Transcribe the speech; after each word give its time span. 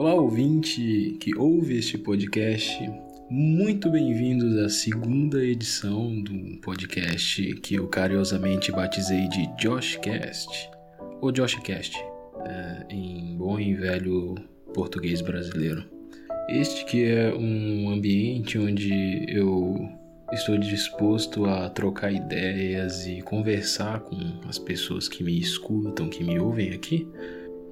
Olá, 0.00 0.14
ouvinte 0.14 1.16
que 1.18 1.36
ouve 1.36 1.76
este 1.76 1.98
podcast. 1.98 2.88
Muito 3.28 3.90
bem-vindos 3.90 4.56
à 4.56 4.68
segunda 4.68 5.44
edição 5.44 6.22
do 6.22 6.56
podcast 6.60 7.42
que 7.56 7.74
eu 7.74 7.88
carinhosamente 7.88 8.70
batizei 8.70 9.28
de 9.28 9.48
Joshcast, 9.60 10.70
ou 11.20 11.32
Joshcast, 11.32 11.96
é, 12.46 12.86
em 12.94 13.36
bom 13.36 13.58
e 13.58 13.74
velho 13.74 14.36
português 14.72 15.20
brasileiro. 15.20 15.84
Este 16.48 16.84
que 16.84 17.04
é 17.04 17.34
um 17.34 17.90
ambiente 17.90 18.56
onde 18.56 19.24
eu 19.28 19.84
estou 20.32 20.56
disposto 20.58 21.44
a 21.44 21.68
trocar 21.70 22.12
ideias 22.12 23.04
e 23.04 23.20
conversar 23.20 23.98
com 24.02 24.16
as 24.48 24.60
pessoas 24.60 25.08
que 25.08 25.24
me 25.24 25.40
escutam, 25.40 26.08
que 26.08 26.22
me 26.22 26.38
ouvem 26.38 26.70
aqui 26.70 27.04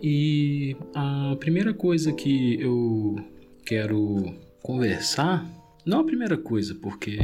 e 0.02 0.76
a 0.94 1.36
primeira 1.38 1.72
coisa 1.72 2.12
que 2.12 2.60
eu 2.60 3.16
quero 3.64 4.34
conversar, 4.62 5.46
não 5.84 6.00
a 6.00 6.05
primeira 6.05 6.36
coisa, 6.36 6.74
porque 6.74 7.16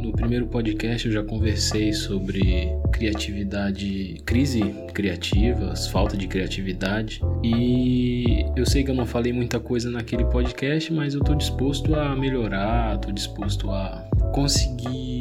no 0.00 0.12
primeiro 0.12 0.46
podcast 0.46 1.06
eu 1.06 1.12
já 1.12 1.22
conversei 1.22 1.92
sobre 1.92 2.68
criatividade, 2.92 4.22
crise 4.24 4.62
criativa, 4.94 5.74
falta 5.90 6.16
de 6.16 6.26
criatividade. 6.26 7.20
E 7.44 8.44
eu 8.56 8.64
sei 8.64 8.82
que 8.82 8.90
eu 8.90 8.94
não 8.94 9.04
falei 9.04 9.32
muita 9.32 9.60
coisa 9.60 9.90
naquele 9.90 10.24
podcast, 10.24 10.92
mas 10.92 11.14
eu 11.14 11.20
tô 11.20 11.34
disposto 11.34 11.94
a 11.94 12.16
melhorar, 12.16 12.98
tô 12.98 13.12
disposto 13.12 13.70
a 13.70 14.08
conseguir 14.34 15.15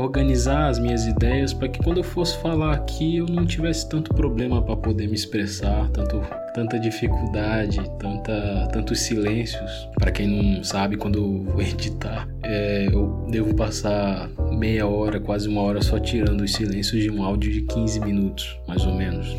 organizar 0.00 0.68
as 0.68 0.78
minhas 0.78 1.06
ideias 1.06 1.52
para 1.52 1.68
que 1.68 1.82
quando 1.82 1.98
eu 1.98 2.04
fosse 2.04 2.36
falar 2.38 2.74
aqui 2.74 3.18
eu 3.18 3.26
não 3.26 3.46
tivesse 3.46 3.88
tanto 3.88 4.14
problema 4.14 4.62
para 4.62 4.76
poder 4.76 5.06
me 5.06 5.14
expressar, 5.14 5.88
tanto 5.90 6.20
tanta 6.52 6.78
dificuldade, 6.78 7.78
tanta 7.98 8.68
tantos 8.72 9.00
silêncios. 9.00 9.88
Para 9.98 10.10
quem 10.10 10.26
não 10.26 10.64
sabe, 10.64 10.96
quando 10.96 11.18
eu 11.18 11.52
vou 11.52 11.62
editar, 11.62 12.28
é, 12.42 12.88
eu 12.90 13.26
devo 13.30 13.54
passar 13.54 14.28
meia 14.52 14.86
hora, 14.86 15.20
quase 15.20 15.48
uma 15.48 15.62
hora 15.62 15.80
só 15.82 15.98
tirando 15.98 16.42
os 16.42 16.52
silêncios 16.52 17.02
de 17.02 17.10
um 17.10 17.22
áudio 17.22 17.52
de 17.52 17.62
15 17.62 18.00
minutos, 18.00 18.58
mais 18.66 18.84
ou 18.84 18.94
menos. 18.94 19.36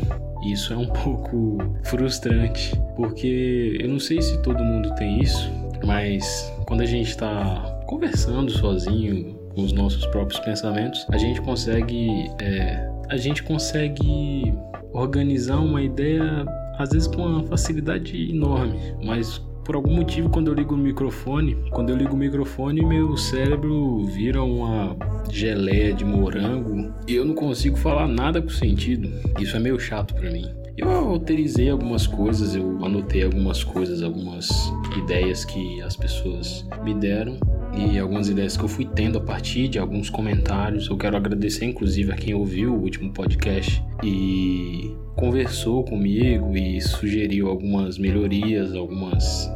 Isso 0.50 0.72
é 0.72 0.76
um 0.76 0.86
pouco 1.04 1.58
frustrante, 1.84 2.72
porque 2.96 3.78
eu 3.80 3.88
não 3.88 3.98
sei 3.98 4.20
se 4.20 4.40
todo 4.42 4.62
mundo 4.62 4.94
tem 4.94 5.20
isso, 5.20 5.50
mas 5.84 6.52
quando 6.66 6.80
a 6.80 6.86
gente 6.86 7.10
está 7.10 7.80
conversando 7.86 8.50
sozinho 8.50 9.41
com 9.54 9.62
os 9.62 9.72
nossos 9.72 10.06
próprios 10.06 10.40
pensamentos, 10.40 11.06
a 11.10 11.16
gente 11.16 11.40
consegue 11.40 12.30
é, 12.40 12.90
a 13.08 13.16
gente 13.16 13.42
consegue 13.42 14.54
organizar 14.92 15.58
uma 15.58 15.82
ideia 15.82 16.44
às 16.78 16.90
vezes 16.90 17.08
com 17.08 17.22
uma 17.22 17.44
facilidade 17.44 18.30
enorme, 18.30 18.78
mas 19.04 19.38
por 19.64 19.76
algum 19.76 19.94
motivo 19.94 20.28
quando 20.28 20.48
eu 20.48 20.54
ligo 20.54 20.74
o 20.74 20.78
microfone, 20.78 21.56
quando 21.70 21.90
eu 21.90 21.96
ligo 21.96 22.14
o 22.14 22.16
microfone, 22.16 22.84
meu 22.84 23.16
cérebro 23.16 24.04
vira 24.06 24.42
uma 24.42 24.96
geleia 25.30 25.92
de 25.92 26.04
morango 26.04 26.92
e 27.06 27.14
eu 27.14 27.24
não 27.24 27.34
consigo 27.34 27.76
falar 27.76 28.08
nada 28.08 28.42
com 28.42 28.48
sentido. 28.48 29.08
Isso 29.38 29.56
é 29.56 29.60
meio 29.60 29.78
chato 29.78 30.14
para 30.14 30.30
mim. 30.30 30.46
Eu 30.76 30.90
alterizei 30.90 31.68
algumas 31.68 32.06
coisas, 32.06 32.56
eu 32.56 32.84
anotei 32.84 33.22
algumas 33.22 33.62
coisas, 33.62 34.02
algumas 34.02 34.48
ideias 34.96 35.44
que 35.44 35.80
as 35.82 35.94
pessoas 35.94 36.66
me 36.82 36.94
deram 36.94 37.38
e 37.74 37.98
algumas 37.98 38.28
ideias 38.28 38.56
que 38.56 38.62
eu 38.62 38.68
fui 38.68 38.84
tendo 38.84 39.18
a 39.18 39.20
partir 39.20 39.68
de 39.68 39.78
alguns 39.78 40.10
comentários. 40.10 40.88
Eu 40.88 40.96
quero 40.96 41.16
agradecer, 41.16 41.64
inclusive, 41.64 42.12
a 42.12 42.14
quem 42.14 42.34
ouviu 42.34 42.74
o 42.74 42.82
último 42.82 43.12
podcast 43.12 43.82
e 44.02 44.94
conversou 45.16 45.84
comigo 45.84 46.56
e 46.56 46.80
sugeriu 46.80 47.48
algumas 47.48 47.98
melhorias, 47.98 48.74
algumas 48.74 49.50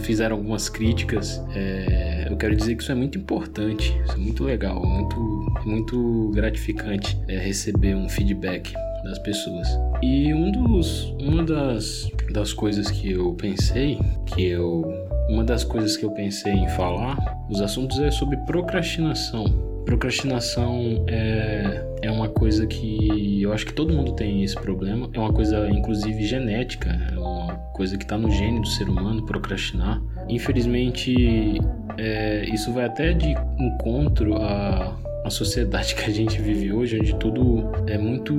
fizeram 0.00 0.36
algumas 0.36 0.68
críticas. 0.68 1.42
É, 1.54 2.28
eu 2.30 2.36
quero 2.36 2.56
dizer 2.56 2.76
que 2.76 2.82
isso 2.82 2.92
é 2.92 2.94
muito 2.94 3.18
importante, 3.18 3.94
isso 4.04 4.14
é 4.14 4.16
muito 4.16 4.44
legal, 4.44 4.84
muito, 4.84 5.16
muito 5.64 6.30
gratificante 6.34 7.18
é, 7.28 7.38
receber 7.38 7.94
um 7.94 8.08
feedback 8.08 8.72
das 9.04 9.18
pessoas. 9.18 9.68
E 10.02 10.32
um 10.32 10.50
dos, 10.50 11.14
uma 11.20 11.42
das, 11.42 12.10
das 12.30 12.52
coisas 12.52 12.90
que 12.90 13.12
eu 13.12 13.34
pensei, 13.34 13.98
que 14.26 14.46
eu 14.46 15.05
uma 15.28 15.44
das 15.44 15.64
coisas 15.64 15.96
que 15.96 16.04
eu 16.04 16.10
pensei 16.10 16.52
em 16.52 16.68
falar, 16.68 17.16
os 17.50 17.60
assuntos 17.60 17.98
é 17.98 18.10
sobre 18.10 18.36
procrastinação. 18.38 19.44
Procrastinação 19.84 21.04
é, 21.06 21.84
é 22.02 22.10
uma 22.10 22.28
coisa 22.28 22.66
que 22.66 23.42
eu 23.42 23.52
acho 23.52 23.64
que 23.66 23.72
todo 23.72 23.94
mundo 23.94 24.12
tem 24.12 24.42
esse 24.42 24.56
problema. 24.56 25.08
É 25.12 25.18
uma 25.18 25.32
coisa, 25.32 25.68
inclusive, 25.68 26.24
genética. 26.24 26.90
É 27.12 27.16
uma 27.16 27.54
coisa 27.72 27.96
que 27.96 28.04
está 28.04 28.18
no 28.18 28.30
gene 28.30 28.60
do 28.60 28.66
ser 28.66 28.88
humano, 28.88 29.24
procrastinar. 29.24 30.02
Infelizmente, 30.28 31.60
é, 31.98 32.44
isso 32.52 32.72
vai 32.72 32.86
até 32.86 33.12
de 33.12 33.36
encontro 33.58 34.36
a 34.36 34.96
a 35.26 35.30
sociedade 35.30 35.94
que 35.96 36.04
a 36.08 36.14
gente 36.14 36.40
vive 36.40 36.72
hoje, 36.72 36.98
onde 36.98 37.14
tudo 37.16 37.68
é 37.86 37.98
muito. 37.98 38.32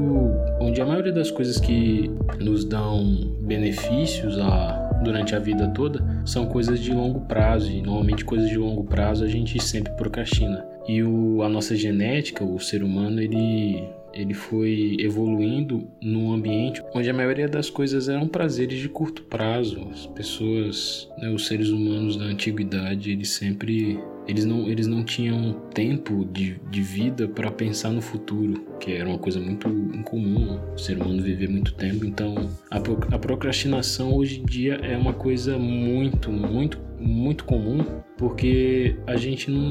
onde 0.60 0.82
a 0.82 0.86
maioria 0.86 1.12
das 1.12 1.30
coisas 1.30 1.60
que 1.60 2.10
nos 2.40 2.64
dão 2.64 3.04
benefícios 3.42 4.40
a 4.40 4.87
durante 5.08 5.34
a 5.34 5.40
vida 5.40 5.68
toda 5.70 6.04
são 6.26 6.46
coisas 6.46 6.80
de 6.80 6.94
longo 6.94 7.22
prazo 7.22 7.72
e 7.72 7.82
normalmente 7.82 8.26
coisas 8.26 8.50
de 8.50 8.58
longo 8.58 8.84
prazo 8.84 9.24
a 9.24 9.28
gente 9.28 9.62
sempre 9.64 9.94
procrastina. 9.94 10.66
E 10.88 11.02
o, 11.02 11.42
a 11.42 11.50
nossa 11.50 11.76
genética, 11.76 12.44
o 12.44 12.60
ser 12.60 12.84
humano, 12.84 13.22
ele 13.22 13.84
ele 14.14 14.34
foi 14.34 14.98
evoluindo 15.00 15.88
num 16.02 16.34
ambiente 16.34 16.82
onde 16.96 17.08
a 17.08 17.14
maioria 17.14 17.48
das 17.48 17.70
coisas 17.70 18.10
eram 18.10 18.28
prazeres 18.28 18.80
de 18.80 18.90
curto 18.90 19.22
prazo. 19.24 19.88
As 19.92 20.08
pessoas, 20.08 21.08
né, 21.20 21.30
os 21.30 21.46
seres 21.46 21.70
humanos 21.70 22.18
da 22.18 22.26
antiguidade, 22.26 23.12
eles 23.12 23.30
sempre 23.30 24.00
eles 24.28 24.46
não, 24.46 24.68
eles 24.68 24.88
não 24.88 25.04
tinham 25.04 25.54
tempo 25.74 26.26
de, 26.26 26.60
de 26.70 26.82
vida 26.82 27.28
para 27.28 27.50
pensar 27.50 27.92
no 27.92 28.02
futuro, 28.02 28.66
que 28.80 28.92
era 28.92 29.08
uma 29.08 29.18
coisa 29.18 29.40
muito 29.40 29.68
incomum, 29.70 30.60
o 30.74 30.78
ser 30.78 30.98
humano 31.02 31.24
viver 31.24 31.50
muito 31.50 31.74
tempo. 31.74 32.06
Então, 32.06 32.50
a, 32.70 32.78
a 32.78 33.20
procrastinação 33.20 34.14
hoje 34.14 34.42
em 34.42 34.46
dia 34.46 34.76
é 34.76 34.98
uma 34.98 35.14
coisa 35.14 35.58
muito, 35.58 36.32
muito, 36.32 36.78
muito 37.00 37.46
comum, 37.46 37.86
porque 38.18 38.98
a 39.08 39.16
gente 39.16 39.50
não, 39.50 39.70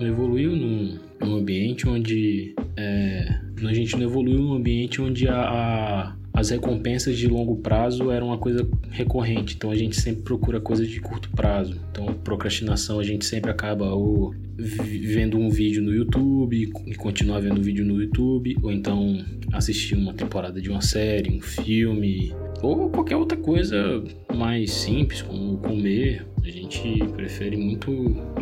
não 0.00 0.06
evoluiu 0.06 0.56
num, 0.56 0.98
num, 1.20 1.36
ambiente 1.36 1.88
onde. 1.88 2.54
É, 2.76 3.40
a 3.64 3.72
gente 3.72 3.96
não 3.96 4.02
evoluiu 4.02 4.40
num 4.40 4.54
ambiente 4.54 5.00
onde 5.00 5.28
a, 5.28 5.36
a 5.36 6.16
as 6.42 6.50
recompensas 6.50 7.16
de 7.16 7.28
longo 7.28 7.56
prazo 7.56 8.10
eram 8.10 8.26
uma 8.26 8.38
coisa 8.38 8.68
recorrente, 8.90 9.54
então 9.54 9.70
a 9.70 9.76
gente 9.76 9.98
sempre 10.00 10.22
procura 10.22 10.60
coisas 10.60 10.88
de 10.88 11.00
curto 11.00 11.30
prazo. 11.30 11.80
Então, 11.90 12.06
procrastinação 12.24 12.98
a 12.98 13.04
gente 13.04 13.24
sempre 13.24 13.50
acaba 13.50 13.94
ou 13.94 14.34
vendo 14.56 15.38
um 15.38 15.48
vídeo 15.48 15.80
no 15.80 15.94
YouTube 15.94 16.70
e 16.86 16.94
continuar 16.96 17.40
vendo 17.40 17.62
vídeo 17.62 17.84
no 17.84 18.02
YouTube, 18.02 18.56
ou 18.60 18.72
então 18.72 19.24
assistir 19.52 19.94
uma 19.94 20.12
temporada 20.12 20.60
de 20.60 20.68
uma 20.68 20.82
série, 20.82 21.30
um 21.30 21.40
filme, 21.40 22.34
ou 22.60 22.90
qualquer 22.90 23.16
outra 23.16 23.38
coisa 23.38 24.02
mais 24.34 24.72
simples, 24.72 25.22
como 25.22 25.58
comer. 25.58 26.26
A 26.42 26.50
gente 26.50 26.98
prefere 27.14 27.56
muito, 27.56 27.90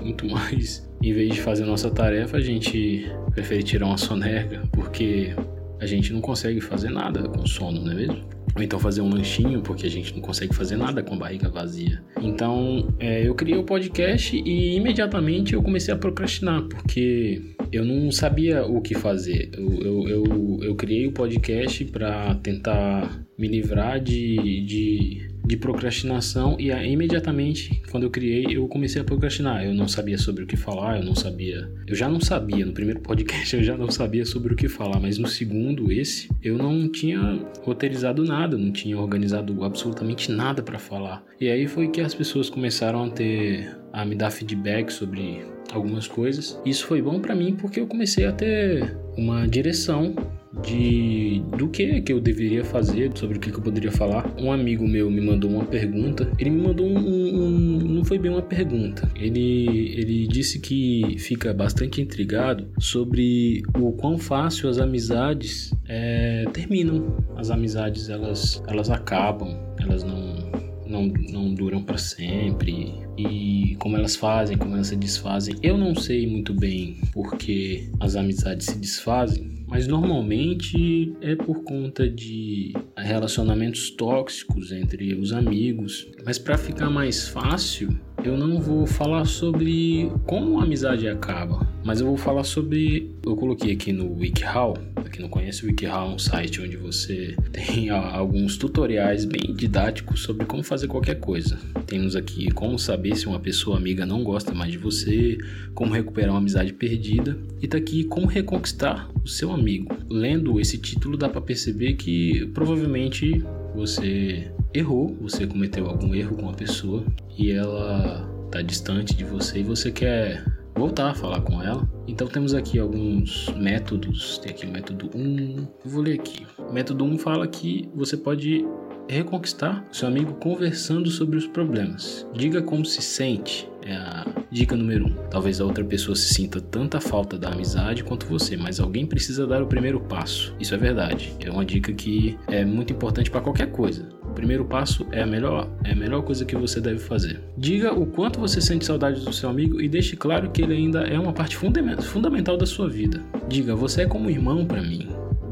muito 0.02 0.24
mais. 0.28 0.88
Em 1.02 1.12
vez 1.12 1.34
de 1.34 1.40
fazer 1.40 1.64
a 1.64 1.66
nossa 1.66 1.90
tarefa, 1.90 2.38
a 2.38 2.40
gente 2.40 3.06
prefere 3.34 3.62
tirar 3.62 3.86
uma 3.86 3.98
soneca, 3.98 4.62
porque 4.72 5.34
a 5.80 5.86
gente 5.86 6.12
não 6.12 6.20
consegue 6.20 6.60
fazer 6.60 6.90
nada 6.90 7.28
com 7.28 7.46
sono, 7.46 7.80
não 7.80 7.92
é 7.92 7.94
mesmo? 7.94 8.28
Ou 8.54 8.62
então 8.62 8.78
fazer 8.78 9.00
um 9.00 9.08
lanchinho, 9.08 9.62
porque 9.62 9.86
a 9.86 9.90
gente 9.90 10.14
não 10.14 10.20
consegue 10.20 10.54
fazer 10.54 10.76
nada 10.76 11.02
com 11.02 11.14
a 11.14 11.18
barriga 11.18 11.48
vazia. 11.48 12.02
Então, 12.20 12.92
é, 12.98 13.26
eu 13.26 13.34
criei 13.34 13.56
o 13.56 13.64
podcast 13.64 14.36
e 14.36 14.76
imediatamente 14.76 15.54
eu 15.54 15.62
comecei 15.62 15.94
a 15.94 15.96
procrastinar, 15.96 16.62
porque 16.64 17.54
eu 17.72 17.84
não 17.84 18.10
sabia 18.10 18.66
o 18.66 18.80
que 18.80 18.94
fazer. 18.94 19.50
Eu, 19.54 19.72
eu, 19.80 20.08
eu, 20.08 20.58
eu 20.62 20.74
criei 20.74 21.06
o 21.06 21.12
podcast 21.12 21.84
para 21.86 22.34
tentar 22.36 23.24
me 23.38 23.48
livrar 23.48 24.00
de, 24.00 24.64
de 24.66 25.29
de 25.50 25.56
procrastinação 25.56 26.56
e 26.60 26.70
imediatamente 26.70 27.82
quando 27.90 28.04
eu 28.04 28.10
criei 28.10 28.46
eu 28.48 28.68
comecei 28.68 29.02
a 29.02 29.04
procrastinar. 29.04 29.64
Eu 29.64 29.74
não 29.74 29.88
sabia 29.88 30.16
sobre 30.16 30.44
o 30.44 30.46
que 30.46 30.56
falar, 30.56 30.98
eu 30.98 31.04
não 31.04 31.14
sabia. 31.16 31.68
Eu 31.88 31.96
já 31.96 32.08
não 32.08 32.20
sabia 32.20 32.64
no 32.64 32.72
primeiro 32.72 33.00
podcast 33.00 33.56
eu 33.56 33.64
já 33.64 33.76
não 33.76 33.90
sabia 33.90 34.24
sobre 34.24 34.52
o 34.52 34.56
que 34.56 34.68
falar, 34.68 35.00
mas 35.00 35.18
no 35.18 35.26
segundo 35.26 35.90
esse 35.90 36.28
eu 36.40 36.56
não 36.56 36.88
tinha 36.88 37.44
roteirizado 37.62 38.22
nada, 38.22 38.56
não 38.56 38.70
tinha 38.70 38.96
organizado 38.96 39.64
absolutamente 39.64 40.30
nada 40.30 40.62
para 40.62 40.78
falar. 40.78 41.24
E 41.40 41.48
aí 41.48 41.66
foi 41.66 41.88
que 41.88 42.00
as 42.00 42.14
pessoas 42.14 42.48
começaram 42.48 43.02
a 43.02 43.10
ter 43.10 43.76
a 43.92 44.04
me 44.04 44.14
dar 44.14 44.30
feedback 44.30 44.92
sobre 44.92 45.44
algumas 45.72 46.06
coisas. 46.06 46.60
Isso 46.64 46.86
foi 46.86 47.02
bom 47.02 47.18
para 47.20 47.34
mim 47.34 47.56
porque 47.56 47.80
eu 47.80 47.88
comecei 47.88 48.24
a 48.24 48.32
ter 48.32 48.96
uma 49.16 49.48
direção 49.48 50.14
de 50.62 51.42
do 51.56 51.68
que 51.68 52.00
que 52.02 52.12
eu 52.12 52.20
deveria 52.20 52.64
fazer, 52.64 53.10
sobre 53.14 53.38
o 53.38 53.40
que, 53.40 53.50
que 53.50 53.58
eu 53.58 53.62
poderia 53.62 53.92
falar. 53.92 54.32
Um 54.38 54.52
amigo 54.52 54.86
meu 54.86 55.10
me 55.10 55.20
mandou 55.20 55.50
uma 55.50 55.64
pergunta. 55.64 56.30
Ele 56.38 56.50
me 56.50 56.62
mandou 56.62 56.86
um, 56.86 56.98
um, 56.98 57.78
não 57.78 58.04
foi 58.04 58.18
bem 58.18 58.30
uma 58.30 58.42
pergunta. 58.42 59.08
Ele 59.14 59.94
ele 59.96 60.26
disse 60.26 60.58
que 60.58 61.16
fica 61.18 61.52
bastante 61.52 62.00
intrigado 62.00 62.68
sobre 62.78 63.62
o 63.78 63.92
quão 63.92 64.18
fácil 64.18 64.68
as 64.68 64.78
amizades 64.78 65.72
é, 65.88 66.44
terminam. 66.52 67.16
As 67.36 67.50
amizades 67.50 68.08
elas 68.08 68.62
elas 68.66 68.90
acabam, 68.90 69.56
elas 69.78 70.02
não 70.02 70.50
não, 70.90 71.06
não 71.06 71.54
duram 71.54 71.82
para 71.82 71.96
sempre 71.96 72.92
e 73.16 73.76
como 73.78 73.96
elas 73.96 74.16
fazem, 74.16 74.58
como 74.58 74.74
elas 74.74 74.88
se 74.88 74.96
desfazem. 74.96 75.54
Eu 75.62 75.78
não 75.78 75.94
sei 75.94 76.26
muito 76.26 76.52
bem 76.52 76.96
porque 77.12 77.88
as 78.00 78.16
amizades 78.16 78.66
se 78.66 78.78
desfazem, 78.78 79.59
mas 79.70 79.86
normalmente 79.86 81.14
é 81.20 81.36
por 81.36 81.62
conta 81.62 82.10
de 82.10 82.72
relacionamentos 82.96 83.90
tóxicos 83.90 84.72
entre 84.72 85.14
os 85.14 85.32
amigos. 85.32 86.08
Mas 86.24 86.38
para 86.38 86.58
ficar 86.58 86.90
mais 86.90 87.28
fácil, 87.28 87.96
eu 88.24 88.36
não 88.36 88.60
vou 88.60 88.86
falar 88.86 89.24
sobre 89.24 90.10
como 90.26 90.60
a 90.60 90.64
amizade 90.64 91.08
acaba, 91.08 91.66
mas 91.84 92.00
eu 92.00 92.06
vou 92.06 92.16
falar 92.16 92.44
sobre. 92.44 93.10
Eu 93.24 93.34
coloquei 93.36 93.72
aqui 93.72 93.92
no 93.92 94.16
WikiHow. 94.18 94.74
Pra 94.94 95.08
quem 95.08 95.22
não 95.22 95.28
conhece, 95.28 95.64
o 95.64 95.68
WikiHow 95.68 96.10
é 96.10 96.14
um 96.14 96.18
site 96.18 96.60
onde 96.60 96.76
você 96.76 97.34
tem 97.52 97.88
alguns 97.90 98.56
tutoriais 98.56 99.24
bem 99.24 99.54
didáticos 99.54 100.22
sobre 100.22 100.44
como 100.44 100.62
fazer 100.62 100.86
qualquer 100.88 101.18
coisa. 101.18 101.58
Temos 101.86 102.14
aqui 102.14 102.50
como 102.50 102.78
saber 102.78 103.16
se 103.16 103.26
uma 103.26 103.40
pessoa 103.40 103.76
amiga 103.76 104.04
não 104.04 104.22
gosta 104.22 104.54
mais 104.54 104.72
de 104.72 104.78
você, 104.78 105.38
como 105.74 105.92
recuperar 105.92 106.30
uma 106.30 106.38
amizade 106.38 106.72
perdida, 106.72 107.38
e 107.60 107.66
tá 107.66 107.78
aqui 107.78 108.04
como 108.04 108.26
reconquistar 108.26 109.08
o 109.24 109.28
seu 109.28 109.50
amigo. 109.50 109.94
Lendo 110.08 110.60
esse 110.60 110.78
título, 110.78 111.16
dá 111.16 111.28
para 111.28 111.40
perceber 111.40 111.94
que 111.94 112.46
provavelmente 112.54 113.42
você 113.74 114.52
errou, 114.72 115.16
você 115.20 115.46
cometeu 115.46 115.86
algum 115.86 116.14
erro 116.14 116.36
com 116.36 116.48
a 116.48 116.52
pessoa 116.52 117.04
e 117.36 117.50
ela 117.50 118.28
tá 118.50 118.62
distante 118.62 119.14
de 119.14 119.24
você 119.24 119.60
e 119.60 119.62
você 119.62 119.90
quer 119.90 120.44
voltar 120.74 121.10
a 121.10 121.14
falar 121.14 121.40
com 121.42 121.62
ela. 121.62 121.88
Então 122.06 122.26
temos 122.26 122.54
aqui 122.54 122.78
alguns 122.78 123.48
métodos. 123.56 124.38
Tem 124.38 124.50
aqui 124.50 124.66
o 124.66 124.70
método 124.70 125.10
1. 125.14 125.68
Eu 125.84 125.90
vou 125.90 126.02
ler 126.02 126.14
aqui. 126.14 126.46
O 126.58 126.72
método 126.72 127.04
1 127.04 127.18
fala 127.18 127.46
que 127.46 127.88
você 127.94 128.16
pode 128.16 128.66
reconquistar 129.08 129.84
seu 129.92 130.08
amigo 130.08 130.34
conversando 130.34 131.10
sobre 131.10 131.36
os 131.36 131.46
problemas. 131.46 132.26
Diga 132.32 132.62
como 132.62 132.84
se 132.84 133.02
sente. 133.02 133.69
É 133.84 133.94
a 133.94 134.26
dica 134.50 134.76
número 134.76 135.06
um. 135.06 135.14
Talvez 135.30 135.60
a 135.60 135.64
outra 135.64 135.84
pessoa 135.84 136.14
se 136.14 136.34
sinta 136.34 136.60
tanta 136.60 137.00
falta 137.00 137.38
da 137.38 137.50
amizade 137.50 138.04
quanto 138.04 138.26
você, 138.26 138.56
mas 138.56 138.80
alguém 138.80 139.06
precisa 139.06 139.46
dar 139.46 139.62
o 139.62 139.66
primeiro 139.66 140.00
passo. 140.00 140.54
Isso 140.60 140.74
é 140.74 140.78
verdade. 140.78 141.34
É 141.40 141.50
uma 141.50 141.64
dica 141.64 141.92
que 141.92 142.38
é 142.48 142.64
muito 142.64 142.92
importante 142.92 143.30
para 143.30 143.40
qualquer 143.40 143.70
coisa. 143.70 144.08
O 144.22 144.32
primeiro 144.32 144.64
passo 144.64 145.06
é 145.10 145.22
a 145.22 145.26
melhor, 145.26 145.68
é 145.84 145.92
a 145.92 145.96
melhor 145.96 146.22
coisa 146.22 146.44
que 146.44 146.56
você 146.56 146.80
deve 146.80 146.98
fazer. 146.98 147.40
Diga 147.56 147.92
o 147.92 148.06
quanto 148.06 148.38
você 148.38 148.60
sente 148.60 148.84
saudade 148.84 149.24
do 149.24 149.32
seu 149.32 149.48
amigo 149.48 149.80
e 149.80 149.88
deixe 149.88 150.16
claro 150.16 150.50
que 150.50 150.62
ele 150.62 150.74
ainda 150.74 151.00
é 151.00 151.18
uma 151.18 151.32
parte 151.32 151.56
fundamental 151.56 152.56
da 152.56 152.66
sua 152.66 152.88
vida. 152.88 153.20
Diga, 153.48 153.74
você 153.74 154.02
é 154.02 154.06
como 154.06 154.26
um 154.26 154.30
irmão 154.30 154.64
para 154.64 154.82
mim. 154.82 155.08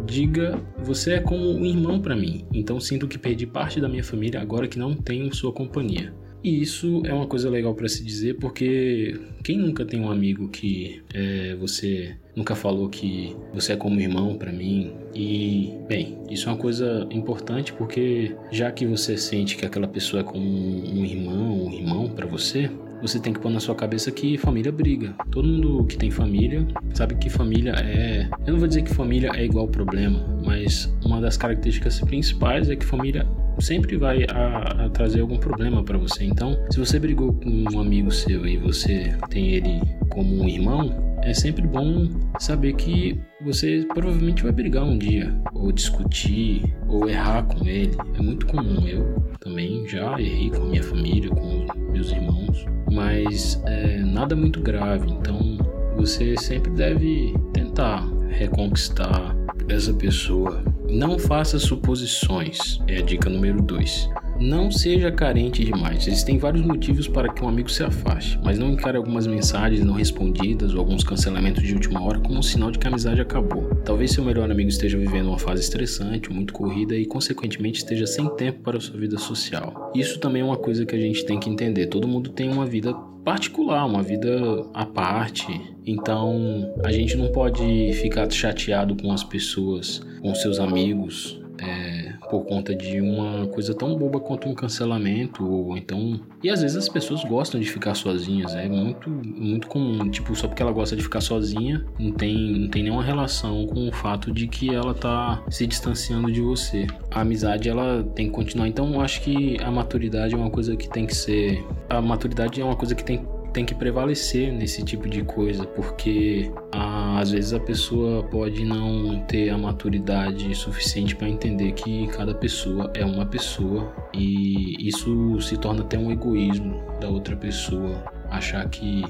Diga, 0.06 0.58
você 0.82 1.14
é 1.14 1.20
como 1.20 1.50
um 1.50 1.66
irmão 1.66 2.00
para 2.00 2.16
mim, 2.16 2.46
então 2.50 2.80
sinto 2.80 3.06
que 3.06 3.18
perdi 3.18 3.46
parte 3.46 3.78
da 3.78 3.88
minha 3.88 4.02
família 4.02 4.40
agora 4.40 4.66
que 4.66 4.78
não 4.78 4.94
tenho 4.94 5.34
sua 5.34 5.52
companhia. 5.52 6.14
E 6.42 6.62
isso 6.62 7.02
é 7.04 7.12
uma 7.12 7.26
coisa 7.26 7.50
legal 7.50 7.74
para 7.74 7.88
se 7.88 8.04
dizer 8.04 8.34
porque 8.34 9.20
quem 9.42 9.58
nunca 9.58 9.84
tem 9.84 10.00
um 10.00 10.10
amigo 10.10 10.48
que 10.48 11.02
é, 11.12 11.56
você 11.56 12.16
nunca 12.36 12.54
falou 12.54 12.88
que 12.88 13.34
você 13.52 13.72
é 13.72 13.76
como 13.76 14.00
irmão 14.00 14.36
para 14.36 14.52
mim 14.52 14.92
e 15.12 15.72
bem 15.88 16.16
isso 16.30 16.48
é 16.48 16.52
uma 16.52 16.58
coisa 16.58 17.08
importante 17.10 17.72
porque 17.72 18.36
já 18.52 18.70
que 18.70 18.86
você 18.86 19.16
sente 19.16 19.56
que 19.56 19.66
aquela 19.66 19.88
pessoa 19.88 20.20
é 20.20 20.24
como 20.24 20.44
um 20.46 21.04
irmão 21.04 21.66
um 21.66 21.72
irmão 21.72 22.08
para 22.08 22.26
você 22.26 22.70
você 23.00 23.18
tem 23.18 23.32
que 23.32 23.40
pôr 23.40 23.50
na 23.50 23.60
sua 23.60 23.74
cabeça 23.74 24.10
que 24.10 24.36
família 24.36 24.72
briga. 24.72 25.14
Todo 25.30 25.46
mundo 25.46 25.84
que 25.84 25.96
tem 25.96 26.10
família 26.10 26.66
sabe 26.92 27.14
que 27.14 27.30
família 27.30 27.72
é. 27.76 28.28
Eu 28.46 28.54
não 28.54 28.58
vou 28.58 28.66
dizer 28.66 28.82
que 28.82 28.92
família 28.92 29.30
é 29.34 29.44
igual 29.44 29.68
problema, 29.68 30.20
mas 30.44 30.92
uma 31.04 31.20
das 31.20 31.36
características 31.36 32.00
principais 32.00 32.68
é 32.68 32.76
que 32.76 32.84
família 32.84 33.26
sempre 33.60 33.96
vai 33.96 34.24
a, 34.24 34.84
a 34.84 34.88
trazer 34.90 35.20
algum 35.20 35.38
problema 35.38 35.82
para 35.82 35.98
você. 35.98 36.24
Então, 36.24 36.56
se 36.70 36.78
você 36.78 36.98
brigou 36.98 37.32
com 37.32 37.64
um 37.72 37.80
amigo 37.80 38.10
seu 38.10 38.46
e 38.46 38.56
você 38.56 39.16
tem 39.30 39.48
ele 39.48 39.80
como 40.10 40.42
um 40.42 40.48
irmão, 40.48 41.08
é 41.22 41.34
sempre 41.34 41.66
bom 41.66 42.08
saber 42.38 42.74
que 42.74 43.20
você 43.42 43.86
provavelmente 43.92 44.42
vai 44.42 44.52
brigar 44.52 44.84
um 44.84 44.96
dia, 44.96 45.34
ou 45.52 45.72
discutir, 45.72 46.62
ou 46.86 47.08
errar 47.08 47.42
com 47.42 47.66
ele. 47.66 47.96
É 48.14 48.22
muito 48.22 48.46
comum. 48.46 48.86
Eu 48.86 49.22
também 49.40 49.86
já 49.88 50.18
errei 50.20 50.50
com 50.50 50.66
minha 50.66 50.82
família, 50.82 51.30
com 51.30 51.66
meus 51.92 52.10
irmãos, 52.10 52.64
mas 52.90 53.62
é 53.66 53.98
nada 53.98 54.34
muito 54.34 54.60
grave. 54.60 55.10
Então 55.10 55.58
você 55.96 56.36
sempre 56.36 56.70
deve 56.70 57.34
tentar 57.52 58.08
reconquistar 58.30 59.36
essa 59.68 59.92
pessoa. 59.92 60.62
Não 60.90 61.18
faça 61.18 61.58
suposições, 61.58 62.80
é 62.88 62.96
a 62.96 63.02
dica 63.02 63.28
número 63.28 63.60
2. 63.60 64.08
Não 64.40 64.70
seja 64.70 65.12
carente 65.12 65.62
demais. 65.62 66.06
Existem 66.06 66.38
vários 66.38 66.64
motivos 66.64 67.06
para 67.06 67.30
que 67.30 67.44
um 67.44 67.48
amigo 67.48 67.70
se 67.70 67.82
afaste, 67.82 68.38
mas 68.42 68.58
não 68.58 68.70
encare 68.70 68.96
algumas 68.96 69.26
mensagens 69.26 69.84
não 69.84 69.94
respondidas 69.94 70.72
ou 70.72 70.80
alguns 70.80 71.04
cancelamentos 71.04 71.62
de 71.62 71.74
última 71.74 72.02
hora 72.02 72.18
como 72.20 72.38
um 72.38 72.42
sinal 72.42 72.70
de 72.70 72.78
que 72.78 72.86
a 72.86 72.90
amizade 72.90 73.20
acabou. 73.20 73.68
Talvez 73.84 74.12
seu 74.12 74.24
melhor 74.24 74.50
amigo 74.50 74.70
esteja 74.70 74.96
vivendo 74.96 75.28
uma 75.28 75.38
fase 75.38 75.60
estressante, 75.60 76.32
muito 76.32 76.54
corrida 76.54 76.96
e, 76.96 77.04
consequentemente, 77.04 77.80
esteja 77.80 78.06
sem 78.06 78.26
tempo 78.36 78.60
para 78.60 78.78
a 78.78 78.80
sua 78.80 78.98
vida 78.98 79.18
social. 79.18 79.92
Isso 79.94 80.18
também 80.18 80.40
é 80.40 80.44
uma 80.44 80.56
coisa 80.56 80.86
que 80.86 80.96
a 80.96 81.00
gente 81.00 81.26
tem 81.26 81.38
que 81.38 81.50
entender. 81.50 81.88
Todo 81.88 82.08
mundo 82.08 82.30
tem 82.30 82.50
uma 82.50 82.64
vida 82.64 82.94
particular, 83.28 83.84
uma 83.84 84.02
vida 84.02 84.64
à 84.72 84.86
parte. 84.86 85.60
Então, 85.84 86.72
a 86.82 86.90
gente 86.90 87.14
não 87.14 87.30
pode 87.30 87.92
ficar 87.94 88.30
chateado 88.30 88.96
com 88.96 89.12
as 89.12 89.22
pessoas, 89.22 90.00
com 90.20 90.34
seus 90.34 90.58
amigos, 90.58 91.40
é, 91.60 92.12
por 92.30 92.44
conta 92.44 92.74
de 92.74 93.00
uma 93.00 93.46
coisa 93.48 93.74
tão 93.74 93.96
boba 93.96 94.20
quanto 94.20 94.48
um 94.48 94.54
cancelamento 94.54 95.44
ou 95.44 95.76
então 95.76 96.20
e 96.42 96.50
às 96.50 96.62
vezes 96.62 96.76
as 96.76 96.88
pessoas 96.88 97.24
gostam 97.24 97.60
de 97.60 97.68
ficar 97.68 97.94
sozinhas 97.94 98.54
é 98.54 98.68
muito 98.68 99.10
muito 99.10 99.66
comum 99.66 100.08
tipo 100.08 100.34
só 100.36 100.46
porque 100.46 100.62
ela 100.62 100.72
gosta 100.72 100.94
de 100.94 101.02
ficar 101.02 101.20
sozinha 101.20 101.84
não 101.98 102.12
tem 102.12 102.60
não 102.60 102.68
tem 102.68 102.84
nenhuma 102.84 103.02
relação 103.02 103.66
com 103.66 103.88
o 103.88 103.92
fato 103.92 104.30
de 104.30 104.46
que 104.46 104.72
ela 104.72 104.94
tá 104.94 105.42
se 105.50 105.66
distanciando 105.66 106.30
de 106.30 106.40
você. 106.40 106.86
A 107.10 107.22
amizade 107.22 107.68
ela 107.68 108.04
tem 108.14 108.26
que 108.26 108.32
continuar 108.32 108.68
então 108.68 108.94
eu 108.94 109.00
acho 109.00 109.20
que 109.22 109.56
a 109.62 109.70
maturidade 109.70 110.34
é 110.34 110.36
uma 110.36 110.50
coisa 110.50 110.76
que 110.76 110.88
tem 110.88 111.06
que 111.06 111.14
ser 111.14 111.64
a 111.90 112.00
maturidade 112.00 112.60
é 112.60 112.64
uma 112.64 112.76
coisa 112.76 112.94
que 112.94 113.02
tem 113.02 113.24
tem 113.52 113.64
que 113.64 113.74
prevalecer 113.74 114.52
nesse 114.52 114.82
tipo 114.84 115.08
de 115.08 115.22
coisa, 115.22 115.64
porque 115.64 116.50
ah, 116.72 117.18
às 117.18 117.30
vezes 117.30 117.52
a 117.52 117.60
pessoa 117.60 118.22
pode 118.24 118.64
não 118.64 119.20
ter 119.26 119.50
a 119.50 119.58
maturidade 119.58 120.54
suficiente 120.54 121.16
para 121.16 121.28
entender 121.28 121.72
que 121.72 122.06
cada 122.08 122.34
pessoa 122.34 122.90
é 122.94 123.04
uma 123.04 123.26
pessoa 123.26 123.92
e 124.14 124.76
isso 124.86 125.40
se 125.40 125.56
torna 125.56 125.82
até 125.82 125.98
um 125.98 126.10
egoísmo 126.10 126.82
da 127.00 127.08
outra 127.08 127.36
pessoa 127.36 128.02
achar 128.30 128.68
que 128.68 129.02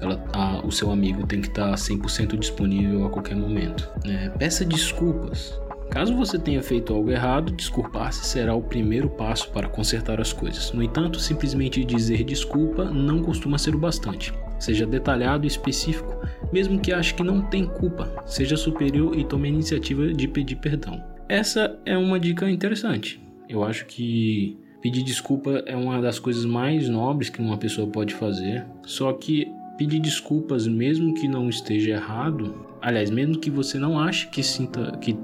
ela, 0.00 0.22
a, 0.32 0.66
o 0.66 0.72
seu 0.72 0.90
amigo 0.90 1.26
tem 1.26 1.40
que 1.40 1.48
estar 1.48 1.70
tá 1.70 1.74
100% 1.74 2.38
disponível 2.38 3.06
a 3.06 3.10
qualquer 3.10 3.36
momento. 3.36 3.88
É, 4.04 4.28
peça 4.30 4.64
desculpas 4.64 5.58
Caso 5.92 6.16
você 6.16 6.38
tenha 6.38 6.62
feito 6.62 6.94
algo 6.94 7.10
errado, 7.10 7.52
desculpar-se 7.52 8.24
será 8.24 8.54
o 8.54 8.62
primeiro 8.62 9.10
passo 9.10 9.50
para 9.50 9.68
consertar 9.68 10.22
as 10.22 10.32
coisas. 10.32 10.72
No 10.72 10.82
entanto, 10.82 11.20
simplesmente 11.20 11.84
dizer 11.84 12.24
desculpa 12.24 12.86
não 12.86 13.22
costuma 13.22 13.58
ser 13.58 13.74
o 13.74 13.78
bastante. 13.78 14.32
Seja 14.58 14.86
detalhado 14.86 15.44
e 15.44 15.48
específico, 15.48 16.18
mesmo 16.50 16.80
que 16.80 16.94
ache 16.94 17.12
que 17.12 17.22
não 17.22 17.42
tem 17.42 17.66
culpa. 17.66 18.10
Seja 18.24 18.56
superior 18.56 19.14
e 19.18 19.22
tome 19.22 19.48
a 19.48 19.52
iniciativa 19.52 20.14
de 20.14 20.26
pedir 20.26 20.56
perdão. 20.56 20.98
Essa 21.28 21.78
é 21.84 21.96
uma 21.96 22.18
dica 22.18 22.48
interessante. 22.48 23.20
Eu 23.46 23.62
acho 23.62 23.84
que 23.84 24.56
pedir 24.80 25.02
desculpa 25.02 25.62
é 25.66 25.76
uma 25.76 26.00
das 26.00 26.18
coisas 26.18 26.46
mais 26.46 26.88
nobres 26.88 27.28
que 27.28 27.42
uma 27.42 27.58
pessoa 27.58 27.86
pode 27.86 28.14
fazer. 28.14 28.64
Só 28.86 29.12
que 29.12 29.52
pedir 29.76 30.00
desculpas, 30.00 30.66
mesmo 30.66 31.12
que 31.12 31.28
não 31.28 31.50
esteja 31.50 31.90
errado, 31.90 32.66
aliás, 32.80 33.10
mesmo 33.10 33.38
que 33.38 33.50
você 33.50 33.78
não 33.78 33.98
ache 33.98 34.28
que 34.28 34.42
sinta 34.42 34.96
que 34.98 35.18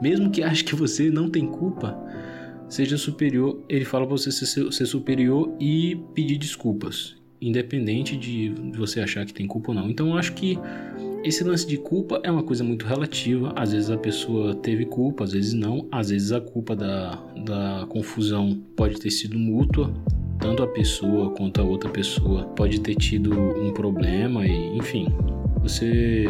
mesmo 0.00 0.30
que 0.30 0.42
ache 0.42 0.64
que 0.64 0.74
você 0.74 1.10
não 1.10 1.30
tem 1.30 1.46
culpa, 1.46 1.96
seja 2.68 2.96
superior, 2.96 3.62
ele 3.68 3.84
fala 3.84 4.06
para 4.06 4.16
você 4.16 4.32
ser, 4.32 4.72
ser 4.72 4.86
superior 4.86 5.54
e 5.60 5.96
pedir 6.14 6.38
desculpas, 6.38 7.16
independente 7.40 8.16
de 8.16 8.52
você 8.76 9.00
achar 9.00 9.24
que 9.24 9.34
tem 9.34 9.46
culpa 9.46 9.70
ou 9.70 9.74
não. 9.74 9.90
Então 9.90 10.08
eu 10.08 10.16
acho 10.16 10.32
que 10.32 10.58
esse 11.24 11.42
lance 11.42 11.66
de 11.66 11.78
culpa 11.78 12.20
é 12.22 12.30
uma 12.30 12.42
coisa 12.42 12.62
muito 12.62 12.84
relativa. 12.84 13.52
Às 13.56 13.72
vezes 13.72 13.90
a 13.90 13.96
pessoa 13.96 14.54
teve 14.54 14.84
culpa, 14.84 15.24
às 15.24 15.32
vezes 15.32 15.54
não. 15.54 15.88
Às 15.90 16.10
vezes 16.10 16.32
a 16.32 16.40
culpa 16.40 16.76
da, 16.76 17.14
da 17.44 17.86
confusão 17.88 18.60
pode 18.76 19.00
ter 19.00 19.10
sido 19.10 19.38
mútua. 19.38 19.90
Tanto 20.38 20.62
a 20.62 20.66
pessoa 20.66 21.30
quanto 21.30 21.62
a 21.62 21.64
outra 21.64 21.88
pessoa 21.88 22.44
pode 22.48 22.80
ter 22.80 22.94
tido 22.96 23.32
um 23.32 23.72
problema 23.72 24.46
e, 24.46 24.76
enfim, 24.76 25.06
você 25.62 26.26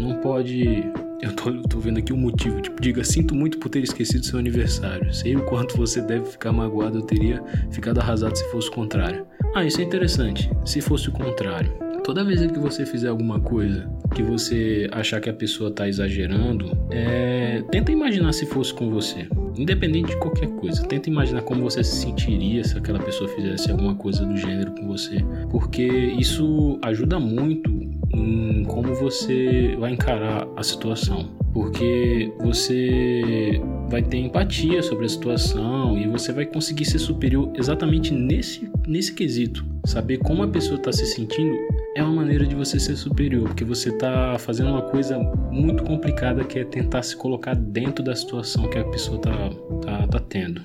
não 0.00 0.14
pode 0.22 0.82
eu 1.20 1.32
tô, 1.34 1.52
tô, 1.62 1.78
vendo 1.78 1.98
aqui 1.98 2.12
o 2.12 2.16
motivo. 2.16 2.60
Tipo, 2.60 2.80
diga, 2.80 3.04
sinto 3.04 3.34
muito 3.34 3.58
por 3.58 3.68
ter 3.68 3.80
esquecido 3.80 4.24
seu 4.24 4.38
aniversário. 4.38 5.12
Sei 5.12 5.36
o 5.36 5.44
quanto 5.44 5.76
você 5.76 6.00
deve 6.00 6.26
ficar 6.26 6.52
magoado. 6.52 6.98
Eu 6.98 7.02
teria 7.02 7.42
ficado 7.70 7.98
arrasado 7.98 8.36
se 8.36 8.44
fosse 8.50 8.68
o 8.68 8.72
contrário. 8.72 9.26
Ah, 9.54 9.64
isso 9.64 9.80
é 9.80 9.84
interessante. 9.84 10.50
Se 10.64 10.80
fosse 10.80 11.08
o 11.08 11.12
contrário. 11.12 11.72
Toda 12.04 12.24
vez 12.24 12.40
que 12.40 12.58
você 12.58 12.86
fizer 12.86 13.08
alguma 13.08 13.40
coisa 13.40 13.86
que 14.14 14.22
você 14.22 14.88
achar 14.92 15.20
que 15.20 15.28
a 15.28 15.32
pessoa 15.32 15.70
tá 15.70 15.88
exagerando, 15.88 16.70
é... 16.90 17.62
tenta 17.70 17.92
imaginar 17.92 18.32
se 18.32 18.46
fosse 18.46 18.72
com 18.72 18.88
você. 18.90 19.28
independente 19.56 20.10
de 20.10 20.16
qualquer 20.16 20.48
coisa. 20.48 20.82
Tenta 20.84 21.10
imaginar 21.10 21.42
como 21.42 21.62
você 21.62 21.82
se 21.84 21.96
sentiria 21.96 22.64
se 22.64 22.78
aquela 22.78 22.98
pessoa 22.98 23.28
fizesse 23.28 23.70
alguma 23.70 23.94
coisa 23.94 24.24
do 24.24 24.36
gênero 24.36 24.72
com 24.72 24.86
você, 24.86 25.18
porque 25.50 25.84
isso 25.84 26.78
ajuda 26.82 27.18
muito 27.18 27.77
em 28.12 28.64
como 28.64 28.94
você 28.94 29.76
vai 29.78 29.92
encarar 29.92 30.46
a 30.56 30.62
situação, 30.62 31.28
porque 31.52 32.32
você 32.40 33.60
vai 33.88 34.02
ter 34.02 34.18
empatia 34.18 34.82
sobre 34.82 35.06
a 35.06 35.08
situação 35.08 35.98
e 35.98 36.06
você 36.06 36.32
vai 36.32 36.46
conseguir 36.46 36.84
ser 36.84 36.98
superior 36.98 37.50
exatamente 37.54 38.12
nesse, 38.12 38.70
nesse 38.86 39.14
quesito. 39.14 39.64
Saber 39.84 40.18
como 40.18 40.42
a 40.42 40.48
pessoa 40.48 40.76
está 40.76 40.92
se 40.92 41.06
sentindo 41.06 41.56
é 41.96 42.02
uma 42.02 42.12
maneira 42.12 42.46
de 42.46 42.54
você 42.54 42.78
ser 42.78 42.96
superior, 42.96 43.48
porque 43.48 43.64
você 43.64 43.88
está 43.88 44.38
fazendo 44.38 44.70
uma 44.70 44.82
coisa 44.82 45.18
muito 45.50 45.82
complicada 45.82 46.44
que 46.44 46.58
é 46.58 46.64
tentar 46.64 47.02
se 47.02 47.16
colocar 47.16 47.54
dentro 47.54 48.04
da 48.04 48.14
situação 48.14 48.68
que 48.68 48.78
a 48.78 48.84
pessoa 48.84 49.16
está 49.16 49.50
tá, 49.84 50.06
tá 50.06 50.20
tendo. 50.20 50.62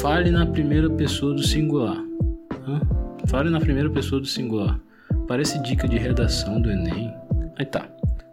Fale 0.00 0.30
na 0.30 0.46
primeira 0.46 0.88
pessoa 0.90 1.34
do 1.34 1.42
singular. 1.42 1.96
Hã? 2.66 2.80
Fale 3.26 3.50
na 3.50 3.58
primeira 3.58 3.90
pessoa 3.90 4.20
do 4.20 4.26
singular. 4.26 4.78
Parece 5.28 5.62
dica 5.62 5.86
de 5.86 5.98
redação 5.98 6.58
do 6.58 6.70
Enem. 6.70 7.14
Aí 7.56 7.66
tá. 7.66 7.86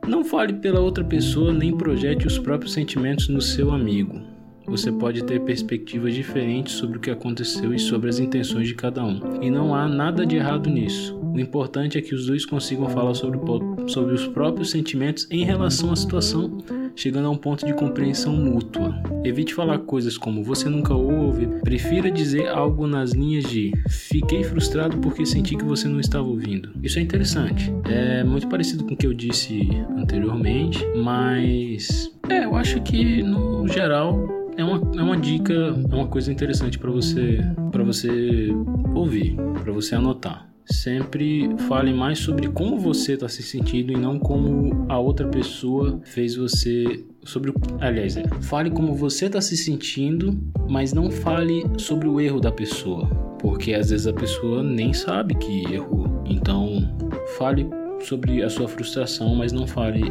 Não 0.07 0.23
fale 0.23 0.53
pela 0.53 0.79
outra 0.79 1.03
pessoa 1.03 1.53
nem 1.53 1.75
projete 1.75 2.25
os 2.25 2.39
próprios 2.39 2.71
sentimentos 2.71 3.27
no 3.27 3.41
seu 3.41 3.71
amigo. 3.71 4.35
Você 4.67 4.91
pode 4.91 5.24
ter 5.24 5.39
perspectivas 5.41 6.13
diferentes 6.13 6.74
sobre 6.74 6.98
o 6.98 7.00
que 7.00 7.12
aconteceu 7.12 7.74
e 7.74 7.79
sobre 7.79 8.10
as 8.10 8.19
intenções 8.19 8.67
de 8.67 8.75
cada 8.75 9.03
um. 9.03 9.19
E 9.41 9.50
não 9.50 9.75
há 9.75 9.88
nada 9.88 10.25
de 10.25 10.38
errado 10.38 10.69
nisso. 10.69 11.15
O 11.36 11.39
importante 11.39 11.98
é 11.98 12.01
que 12.01 12.15
os 12.15 12.27
dois 12.27 12.45
consigam 12.45 12.89
falar 12.89 13.13
sobre, 13.13 13.38
sobre 13.88 14.13
os 14.13 14.25
próprios 14.27 14.72
sentimentos 14.72 15.27
em 15.29 15.43
relação 15.43 15.91
à 15.91 15.95
situação, 15.95 16.60
chegando 16.95 17.27
a 17.27 17.29
um 17.29 17.38
ponto 17.38 17.65
de 17.65 17.74
compreensão 17.74 18.34
mútua. 18.34 18.95
Evite 19.24 19.53
falar 19.53 19.79
coisas 19.79 20.17
como 20.17 20.43
você 20.43 20.69
nunca 20.69 20.93
ouve, 20.93 21.45
prefira 21.62 22.10
dizer 22.10 22.48
algo 22.48 22.88
nas 22.88 23.12
linhas 23.12 23.43
de 23.43 23.74
fiquei 23.89 24.43
frustrado 24.43 24.98
porque 25.00 25.25
senti 25.25 25.57
que 25.57 25.65
você 25.65 25.88
não 25.88 26.00
estava 26.00 26.25
ouvindo. 26.25 26.72
Isso 26.81 27.00
é 27.00 27.01
interessante. 27.01 27.72
É 27.84 28.24
muito 28.24 28.48
parecido 28.48 28.86
com 28.86 28.93
o 28.93 28.98
que 28.98 29.05
eu 29.05 29.13
disse 29.13 29.67
anteriormente, 29.98 30.79
mas 30.95 32.12
é, 32.29 32.45
eu 32.45 32.55
acho 32.55 32.81
que 32.81 33.22
no 33.22 33.67
geral 33.67 34.44
é 34.57 34.63
uma, 34.63 35.00
é 35.00 35.03
uma 35.03 35.17
dica, 35.17 35.53
é 35.53 35.95
uma 35.95 36.07
coisa 36.07 36.31
interessante 36.31 36.77
para 36.77 36.91
você 36.91 37.39
para 37.71 37.83
você 37.83 38.50
ouvir, 38.93 39.35
para 39.63 39.71
você 39.71 39.95
anotar. 39.95 40.50
Sempre 40.65 41.47
fale 41.67 41.93
mais 41.93 42.17
sobre 42.17 42.47
como 42.50 42.79
você 42.79 43.13
está 43.13 43.29
se 43.29 43.43
sentindo 43.43 43.93
e 43.93 43.97
não 43.97 44.17
como 44.17 44.85
a 44.89 44.97
outra 44.97 45.27
pessoa 45.27 46.00
fez 46.03 46.35
você 46.35 47.05
sobre 47.24 47.51
o, 47.51 47.55
aliás, 47.79 48.17
é, 48.17 48.24
fale 48.41 48.69
como 48.69 48.93
você 48.93 49.25
está 49.25 49.41
se 49.41 49.57
sentindo, 49.57 50.39
mas 50.69 50.93
não 50.93 51.12
fale 51.12 51.63
sobre 51.77 52.07
o 52.07 52.19
erro 52.19 52.39
da 52.39 52.51
pessoa, 52.51 53.07
porque 53.39 53.74
às 53.74 53.89
vezes 53.89 54.07
a 54.07 54.13
pessoa 54.13 54.63
nem 54.63 54.93
sabe 54.93 55.35
que 55.35 55.74
errou. 55.74 56.24
Então, 56.25 56.95
fale 57.38 57.67
sobre 58.00 58.43
a 58.43 58.50
sua 58.50 58.67
frustração, 58.67 59.35
mas 59.35 59.51
não 59.51 59.67
fale 59.67 60.03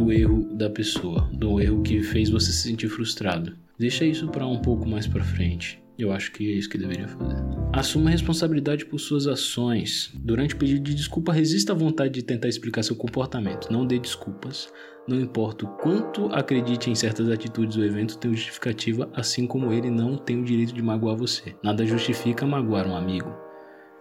do 0.00 0.12
erro 0.12 0.48
da 0.54 0.70
pessoa, 0.70 1.28
do 1.32 1.60
erro 1.60 1.82
que 1.82 2.02
fez 2.02 2.30
você 2.30 2.50
se 2.50 2.68
sentir 2.68 2.88
frustrado. 2.88 3.54
Deixa 3.78 4.04
isso 4.04 4.28
para 4.28 4.46
um 4.46 4.60
pouco 4.60 4.88
mais 4.88 5.06
para 5.06 5.22
frente. 5.22 5.78
Eu 5.98 6.10
acho 6.10 6.32
que 6.32 6.50
é 6.50 6.54
isso 6.54 6.70
que 6.70 6.78
deveria 6.78 7.06
fazer. 7.06 7.36
Assuma 7.74 8.08
responsabilidade 8.08 8.86
por 8.86 8.98
suas 8.98 9.26
ações. 9.26 10.10
Durante 10.14 10.54
o 10.54 10.56
pedido 10.56 10.80
de 10.80 10.94
desculpa, 10.94 11.32
resista 11.32 11.72
à 11.72 11.76
vontade 11.76 12.14
de 12.14 12.22
tentar 12.22 12.48
explicar 12.48 12.82
seu 12.82 12.96
comportamento. 12.96 13.70
Não 13.70 13.86
dê 13.86 13.98
desculpas. 13.98 14.72
Não 15.06 15.20
importa 15.20 15.66
o 15.66 15.68
quanto 15.76 16.26
acredite 16.32 16.88
em 16.90 16.94
certas 16.94 17.28
atitudes 17.28 17.76
ou 17.76 17.84
eventos, 17.84 18.16
tem 18.16 18.32
justificativa, 18.32 19.10
assim 19.14 19.46
como 19.46 19.72
ele 19.72 19.90
não 19.90 20.16
tem 20.16 20.40
o 20.40 20.44
direito 20.44 20.72
de 20.72 20.80
magoar 20.80 21.16
você. 21.16 21.54
Nada 21.62 21.84
justifica 21.84 22.46
magoar 22.46 22.86
um 22.86 22.96
amigo. 22.96 23.30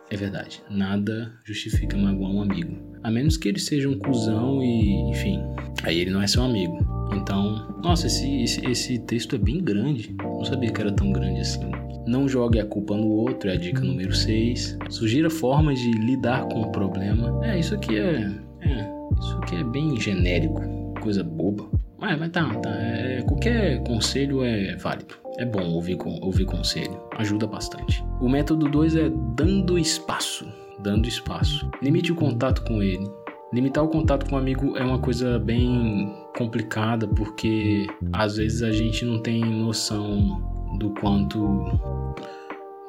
É 0.09 0.15
verdade, 0.15 0.63
nada 0.69 1.33
justifica 1.43 1.97
magoar 1.97 2.31
um 2.31 2.41
amigo. 2.41 2.88
A 3.03 3.11
menos 3.11 3.37
que 3.37 3.49
ele 3.49 3.59
seja 3.59 3.87
um 3.87 3.97
cuzão 3.97 4.61
e, 4.61 5.09
enfim, 5.09 5.41
aí 5.83 5.99
ele 5.99 6.11
não 6.11 6.21
é 6.21 6.27
seu 6.27 6.43
amigo. 6.43 6.77
Então, 7.13 7.79
nossa, 7.83 8.07
esse, 8.07 8.43
esse, 8.43 8.65
esse 8.65 8.99
texto 8.99 9.35
é 9.35 9.39
bem 9.39 9.61
grande. 9.63 10.15
Não 10.21 10.45
sabia 10.45 10.71
que 10.71 10.81
era 10.81 10.91
tão 10.91 11.11
grande 11.11 11.41
assim. 11.41 11.71
Não 12.05 12.27
jogue 12.27 12.59
a 12.59 12.65
culpa 12.65 12.95
no 12.95 13.07
outro, 13.07 13.49
é 13.49 13.53
a 13.53 13.57
dica 13.57 13.81
número 13.81 14.13
6. 14.13 14.77
Sugira 14.89 15.29
formas 15.29 15.79
de 15.79 15.91
lidar 15.91 16.47
com 16.47 16.61
o 16.61 16.71
problema. 16.71 17.39
É, 17.45 17.59
isso 17.59 17.75
aqui 17.75 17.97
é. 17.97 18.31
É, 18.61 18.91
isso 19.19 19.37
aqui 19.37 19.55
é 19.55 19.63
bem 19.63 19.99
genérico, 19.99 20.61
coisa 21.01 21.23
boba. 21.23 21.69
Mas, 21.99 22.17
mas 22.17 22.29
tá, 22.31 22.53
tá. 22.55 22.69
É, 22.69 23.21
qualquer 23.27 23.83
conselho 23.83 24.43
é 24.43 24.75
válido. 24.77 25.15
É 25.37 25.45
bom 25.45 25.63
ouvir, 25.69 25.97
ouvir 26.21 26.45
conselho. 26.45 26.99
Ajuda 27.17 27.47
bastante. 27.47 28.03
O 28.19 28.27
método 28.27 28.69
2 28.69 28.95
é 28.95 29.09
dando 29.35 29.77
espaço. 29.77 30.45
Dando 30.81 31.07
espaço. 31.07 31.69
Limite 31.81 32.11
o 32.11 32.15
contato 32.15 32.63
com 32.63 32.81
ele. 32.81 33.09
Limitar 33.51 33.83
o 33.83 33.87
contato 33.87 34.29
com 34.29 34.35
um 34.35 34.37
amigo 34.37 34.77
é 34.77 34.83
uma 34.83 34.99
coisa 34.99 35.39
bem 35.39 36.13
complicada 36.37 37.07
porque 37.07 37.87
às 38.13 38.37
vezes 38.37 38.61
a 38.61 38.71
gente 38.71 39.03
não 39.03 39.19
tem 39.21 39.43
noção 39.43 40.77
do 40.77 40.91
quanto. 40.91 41.39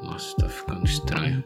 Nossa, 0.02 0.36
tá 0.36 0.48
ficando 0.48 0.84
estranho. 0.84 1.42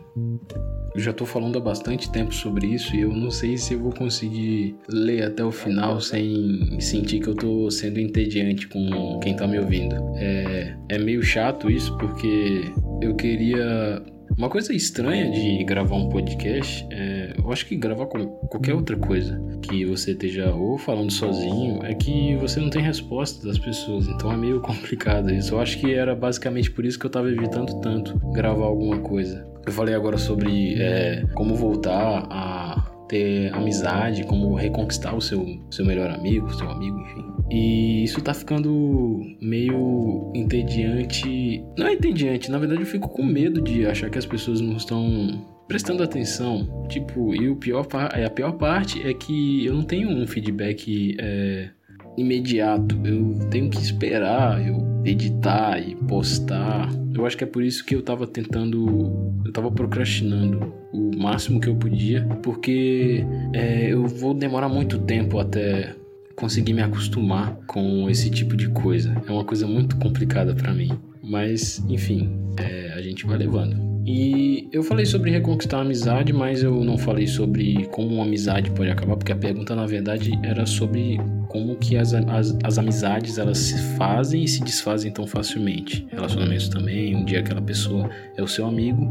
Eu 0.95 1.01
já 1.01 1.13
tô 1.13 1.25
falando 1.27 1.59
há 1.59 1.61
bastante 1.61 2.11
tempo 2.11 2.33
sobre 2.33 2.67
isso 2.67 2.95
e 2.95 3.01
eu 3.01 3.13
não 3.13 3.31
sei 3.31 3.57
se 3.57 3.75
eu 3.75 3.81
vou 3.81 3.93
conseguir 3.93 4.77
ler 4.89 5.25
até 5.25 5.45
o 5.45 5.51
final 5.51 6.01
sem 6.01 6.81
sentir 6.81 7.21
que 7.21 7.29
eu 7.29 7.35
tô 7.35 7.71
sendo 7.71 7.99
entediante 7.99 8.69
com 8.69 9.19
quem 9.21 9.35
tá 9.35 9.47
me 9.47 9.59
ouvindo. 9.59 9.95
É, 10.17 10.77
é 10.89 10.99
meio 10.99 11.23
chato 11.23 11.71
isso 11.71 11.97
porque 11.99 12.73
eu 13.01 13.15
queria 13.15 14.03
uma 14.37 14.49
coisa 14.49 14.73
estranha 14.73 15.31
de 15.31 15.63
gravar 15.65 15.97
um 15.97 16.09
podcast 16.09 16.87
é, 16.91 17.35
eu 17.39 17.53
acho 17.53 17.67
que 17.67 17.77
gravar 17.77 18.07
qualquer 18.07 18.75
outra 18.75 18.97
coisa 18.97 19.41
que 19.63 19.85
você 19.85 20.13
esteja 20.13 20.53
ou 20.55 20.79
falando 20.79 21.11
sozinho 21.11 21.85
é 21.85 21.95
que 21.95 22.35
você 22.37 22.59
não 22.59 22.71
tem 22.71 22.83
resposta 22.83 23.47
das 23.47 23.59
pessoas, 23.59 24.09
então 24.09 24.33
é 24.33 24.37
meio 24.37 24.61
complicado 24.63 25.31
isso. 25.31 25.55
Eu 25.55 25.61
acho 25.61 25.79
que 25.79 25.93
era 25.93 26.15
basicamente 26.15 26.71
por 26.71 26.85
isso 26.85 26.99
que 26.99 27.07
eu 27.07 27.09
estava 27.09 27.31
evitando 27.31 27.81
tanto 27.81 28.19
gravar 28.33 28.65
alguma 28.65 28.99
coisa. 28.99 29.47
Eu 29.67 29.73
falei 29.73 29.95
agora 29.95 30.19
sobre 30.19 30.81
é, 30.81 31.25
como 31.35 31.55
voltar 31.55 32.27
a 32.31 32.91
ter 33.09 33.53
amizade, 33.55 34.25
como 34.25 34.55
reconquistar 34.55 35.15
o 35.15 35.21
seu, 35.21 35.45
seu 35.71 35.85
melhor 35.85 36.11
amigo, 36.11 36.53
seu 36.55 36.71
amigo, 36.71 36.99
enfim. 36.99 37.34
E 37.51 38.05
isso 38.05 38.21
tá 38.21 38.33
ficando 38.33 39.21
meio 39.41 40.33
entediante. 40.35 41.65
Não 41.77 41.87
é 41.87 41.95
entediante, 41.95 42.51
na 42.51 42.59
verdade 42.59 42.81
eu 42.81 42.87
fico 42.87 43.09
com 43.09 43.23
medo 43.23 43.61
de 43.61 43.87
achar 43.87 44.11
que 44.11 44.19
as 44.19 44.27
pessoas 44.27 44.61
não 44.61 44.77
estão 44.77 45.45
prestando 45.69 46.03
atenção. 46.03 46.87
Tipo, 46.89 47.35
e 47.35 47.49
o 47.49 47.57
pior, 47.57 47.87
a 47.93 48.31
pior 48.31 48.53
parte 48.53 49.07
é 49.07 49.13
que 49.13 49.65
eu 49.67 49.75
não 49.75 49.83
tenho 49.83 50.09
um 50.11 50.27
feedback 50.27 51.17
é, 51.19 51.71
imediato. 52.17 52.99
Eu 53.05 53.49
tenho 53.51 53.71
que 53.71 53.79
esperar, 53.79 54.67
eu 54.67 54.79
editar 55.05 55.79
e 55.79 55.95
postar. 55.95 56.89
Eu 57.15 57.27
acho 57.27 57.37
que 57.37 57.45
é 57.45 57.47
por 57.47 57.63
isso 57.63 57.85
que 57.85 57.95
eu 57.95 58.03
tava 58.03 58.27
tentando. 58.27 59.33
Eu 59.45 59.53
tava 59.53 59.71
procrastinando 59.71 60.73
o 60.93 61.11
máximo 61.17 61.61
que 61.61 61.69
eu 61.69 61.77
podia, 61.77 62.25
porque 62.43 63.25
é, 63.53 63.93
eu 63.93 64.07
vou 64.07 64.35
demorar 64.35 64.69
muito 64.69 64.99
tempo 64.99 65.39
até 65.39 65.95
conseguir 66.37 66.73
me 66.73 66.83
acostumar 66.83 67.57
com 67.67 68.09
esse 68.09 68.31
tipo 68.31 68.57
de 68.57 68.69
coisa. 68.69 69.15
É 69.27 69.31
uma 69.31 69.45
coisa 69.45 69.67
muito 69.67 69.97
complicada 69.97 70.55
para 70.55 70.73
mim. 70.73 70.91
Mas, 71.23 71.83
enfim, 71.89 72.31
é, 72.59 72.93
a 72.93 73.01
gente 73.01 73.27
vai 73.27 73.39
levando. 73.39 73.95
E 74.07 74.69
eu 74.71 74.83
falei 74.83 75.07
sobre 75.07 75.31
reconquistar 75.31 75.79
a 75.79 75.81
amizade, 75.81 76.31
mas 76.31 76.63
eu 76.63 76.85
não 76.85 76.99
falei 76.99 77.27
sobre 77.27 77.87
como 77.87 78.17
uma 78.17 78.25
amizade 78.25 78.71
pode 78.71 78.91
acabar, 78.91 79.17
porque 79.17 79.33
a 79.33 79.37
pergunta 79.37 79.75
na 79.75 79.87
verdade 79.87 80.39
era 80.43 80.67
sobre 80.67 81.19
como 81.49 81.75
que 81.77 81.97
as, 81.97 82.13
as, 82.13 82.55
as 82.63 82.77
amizades 82.77 83.39
elas 83.39 83.57
se 83.57 83.79
fazem 83.97 84.45
e 84.45 84.49
se 84.49 84.63
desfazem 84.63 85.11
tão 85.11 85.27
facilmente. 85.27 86.07
Relacionamentos 86.11 86.69
também, 86.69 87.17
um 87.17 87.25
dia 87.25 87.41
aquela 87.41 87.63
pessoa 87.63 88.11
é 88.37 88.43
o 88.43 88.47
seu 88.47 88.67
amigo, 88.67 89.11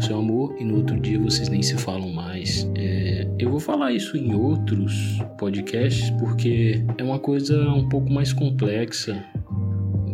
seu 0.00 0.18
amor, 0.18 0.54
e 0.58 0.64
no 0.64 0.76
outro 0.76 0.98
dia 0.98 1.18
vocês 1.18 1.48
nem 1.48 1.62
se 1.62 1.76
falam 1.76 2.12
mais. 2.12 2.68
É, 2.76 3.26
eu 3.38 3.50
vou 3.50 3.60
falar 3.60 3.92
isso 3.92 4.16
em 4.16 4.34
outros 4.34 5.18
podcasts, 5.38 6.10
porque 6.10 6.84
é 6.98 7.02
uma 7.02 7.18
coisa 7.18 7.68
um 7.70 7.88
pouco 7.88 8.10
mais 8.10 8.32
complexa 8.32 9.22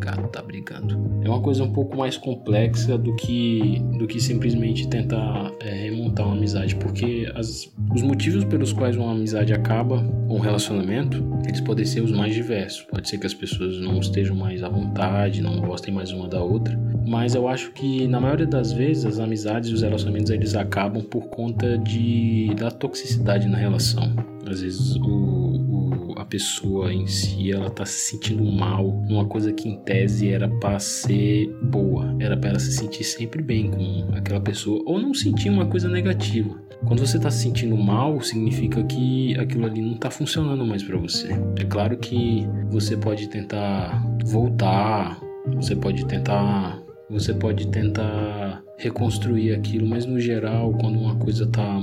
gato 0.01 0.29
tá 0.29 0.43
brigando. 0.43 0.99
É 1.23 1.29
uma 1.29 1.41
coisa 1.41 1.63
um 1.63 1.73
pouco 1.73 1.97
mais 1.97 2.17
complexa 2.17 2.97
do 2.99 3.15
que, 3.17 3.81
do 3.99 4.07
que 4.07 4.21
simplesmente 4.21 4.89
tentar 4.89 5.53
é, 5.61 5.71
remontar 5.71 6.27
uma 6.27 6.37
amizade, 6.37 6.75
porque 6.77 7.31
as, 7.35 7.71
os 7.95 8.03
motivos 8.03 8.45
pelos 8.45 8.73
quais 8.73 8.97
uma 8.97 9.13
amizade 9.13 9.53
acaba, 9.53 9.97
um 10.29 10.39
relacionamento, 10.39 11.23
eles 11.47 11.61
podem 11.61 11.85
ser 11.85 12.01
os 12.01 12.11
mais 12.11 12.35
diversos. 12.35 12.83
Pode 12.91 13.09
ser 13.09 13.19
que 13.19 13.27
as 13.27 13.35
pessoas 13.35 13.79
não 13.81 13.99
estejam 14.01 14.35
mais 14.35 14.63
à 14.63 14.69
vontade, 14.69 15.43
não 15.43 15.61
gostem 15.61 15.93
mais 15.93 16.11
uma 16.13 16.27
da 16.27 16.43
outra, 16.43 16.79
mas 17.07 17.35
eu 17.35 17.47
acho 17.47 17.73
que 17.73 18.09
na 18.09 18.21
maioria 18.21 18.47
das 18.47 18.73
vezes 18.73 19.05
as 19.05 19.19
amizades 19.19 19.71
e 19.71 19.75
os 19.75 19.83
relacionamentos 19.83 20.31
eles 20.31 20.55
acabam 20.55 21.03
por 21.03 21.29
conta 21.29 21.77
de 21.79 22.55
da 22.57 22.71
toxicidade 22.71 23.49
na 23.49 23.59
relação. 23.59 24.13
Às 24.49 24.63
vezes 24.63 24.97
o, 24.97 25.50
a 26.17 26.25
pessoa 26.25 26.93
em 26.93 27.07
si 27.07 27.51
ela 27.53 27.71
tá 27.71 27.85
se 27.85 28.11
sentindo 28.11 28.45
mal, 28.45 28.89
uma 29.09 29.25
coisa 29.27 29.53
que 29.53 29.69
em 29.69 29.79
tese 29.85 30.29
era 30.29 30.49
para 30.49 30.79
ser 30.79 31.49
boa, 31.63 32.15
era 32.21 32.37
para 32.37 32.51
ela 32.51 32.59
se 32.59 32.73
sentir 32.73 33.05
sempre 33.05 33.43
bem 33.43 33.71
com 33.71 34.15
aquela 34.15 34.41
pessoa 34.41 34.83
ou 34.87 35.01
não 35.01 35.15
sentir 35.15 35.51
uma 35.51 35.67
coisa 35.67 35.89
negativa. 35.89 36.61
Quando 36.87 37.07
você 37.07 37.19
está 37.19 37.31
se 37.31 37.43
sentindo 37.43 37.77
mal, 37.77 38.21
significa 38.23 38.83
que 38.85 39.39
aquilo 39.39 39.67
ali 39.67 39.83
não 39.83 39.93
está 39.95 40.11
funcionando 40.11 40.65
mais 40.65 40.83
para 40.83 40.97
você. 40.97 41.29
É 41.59 41.65
claro 41.65 41.97
que 41.99 42.47
você 42.71 42.97
pode 42.97 43.29
tentar 43.29 44.03
voltar, 44.25 45.21
você 45.55 45.77
pode 45.77 46.07
tentar, 46.07 46.81
você 47.11 47.35
pode 47.35 47.67
tentar 47.69 48.63
reconstruir 48.79 49.53
aquilo, 49.53 49.87
mas 49.87 50.07
no 50.07 50.19
geral, 50.19 50.73
quando 50.81 50.99
uma 50.99 51.17
coisa 51.17 51.47
tá, 51.47 51.79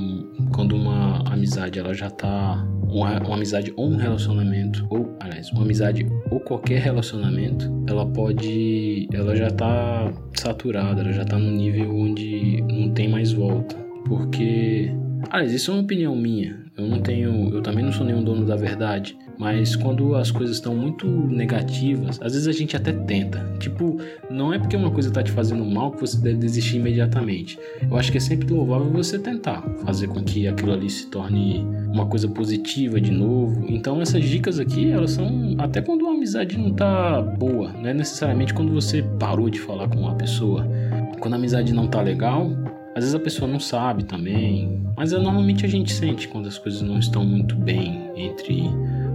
quando 0.53 0.75
uma 0.75 1.19
amizade 1.31 1.77
ela 1.77 1.93
já 1.93 2.09
tá 2.09 2.65
uma, 2.87 3.19
uma, 3.19 3.35
amizade 3.35 3.73
ou 3.75 3.89
um 3.89 3.97
relacionamento, 3.97 4.87
ou, 4.89 5.15
aliás, 5.19 5.51
uma 5.51 5.63
amizade 5.63 6.07
ou 6.31 6.39
qualquer 6.39 6.81
relacionamento, 6.81 7.71
ela 7.87 8.05
pode. 8.05 9.07
Ela 9.13 9.35
já 9.35 9.49
tá 9.49 10.11
saturada, 10.33 11.01
ela 11.01 11.11
já 11.11 11.25
tá 11.25 11.37
no 11.37 11.51
nível 11.51 11.95
onde 11.95 12.61
não 12.61 12.91
tem 12.93 13.09
mais 13.09 13.31
volta. 13.31 13.75
Porque. 14.07 14.89
Aliás, 15.29 15.53
isso 15.53 15.71
é 15.71 15.73
uma 15.73 15.83
opinião 15.83 16.15
minha. 16.15 16.66
Eu 16.77 16.87
não 16.87 16.99
tenho. 16.99 17.49
Eu 17.53 17.61
também 17.61 17.83
não 17.83 17.91
sou 17.91 18.05
nenhum 18.05 18.23
dono 18.23 18.45
da 18.45 18.55
verdade. 18.55 19.17
Mas 19.37 19.75
quando 19.75 20.15
as 20.15 20.31
coisas 20.31 20.57
estão 20.57 20.75
muito 20.75 21.07
negativas, 21.07 22.19
às 22.21 22.33
vezes 22.33 22.47
a 22.47 22.51
gente 22.51 22.75
até 22.75 22.91
tenta. 22.91 23.39
Tipo, 23.59 23.97
não 24.29 24.53
é 24.53 24.59
porque 24.59 24.75
uma 24.75 24.91
coisa 24.91 25.11
tá 25.11 25.21
te 25.23 25.31
fazendo 25.31 25.63
mal 25.65 25.91
que 25.91 26.01
você 26.01 26.17
deve 26.17 26.37
desistir 26.37 26.77
imediatamente. 26.77 27.57
Eu 27.89 27.97
acho 27.97 28.11
que 28.11 28.17
é 28.17 28.21
sempre 28.21 28.51
louvável 28.51 28.89
você 28.91 29.17
tentar 29.19 29.61
fazer 29.85 30.07
com 30.07 30.23
que 30.23 30.47
aquilo 30.47 30.73
ali 30.73 30.89
se 30.89 31.07
torne 31.07 31.65
uma 31.91 32.05
coisa 32.05 32.27
positiva 32.27 32.99
de 32.99 33.11
novo. 33.11 33.65
Então 33.67 34.01
essas 34.01 34.23
dicas 34.23 34.59
aqui, 34.59 34.91
elas 34.91 35.11
são 35.11 35.55
até 35.57 35.81
quando 35.81 36.03
uma 36.03 36.13
amizade 36.13 36.57
não 36.57 36.73
tá 36.73 37.21
boa, 37.21 37.71
não 37.73 37.89
é 37.89 37.93
necessariamente 37.93 38.53
quando 38.53 38.71
você 38.71 39.03
parou 39.19 39.49
de 39.49 39.59
falar 39.59 39.87
com 39.87 39.99
uma 39.99 40.15
pessoa. 40.15 40.67
Quando 41.19 41.33
a 41.33 41.37
amizade 41.37 41.73
não 41.73 41.87
tá 41.87 42.01
legal, 42.01 42.49
às 42.97 43.03
vezes 43.03 43.13
a 43.13 43.19
pessoa 43.19 43.47
não 43.47 43.59
sabe 43.59 44.05
também, 44.05 44.81
mas 44.97 45.13
é, 45.13 45.19
normalmente 45.19 45.63
a 45.63 45.69
gente 45.69 45.93
sente 45.93 46.27
quando 46.27 46.47
as 46.47 46.57
coisas 46.57 46.81
não 46.81 46.97
estão 46.97 47.23
muito 47.23 47.55
bem 47.55 48.09
entre 48.15 48.63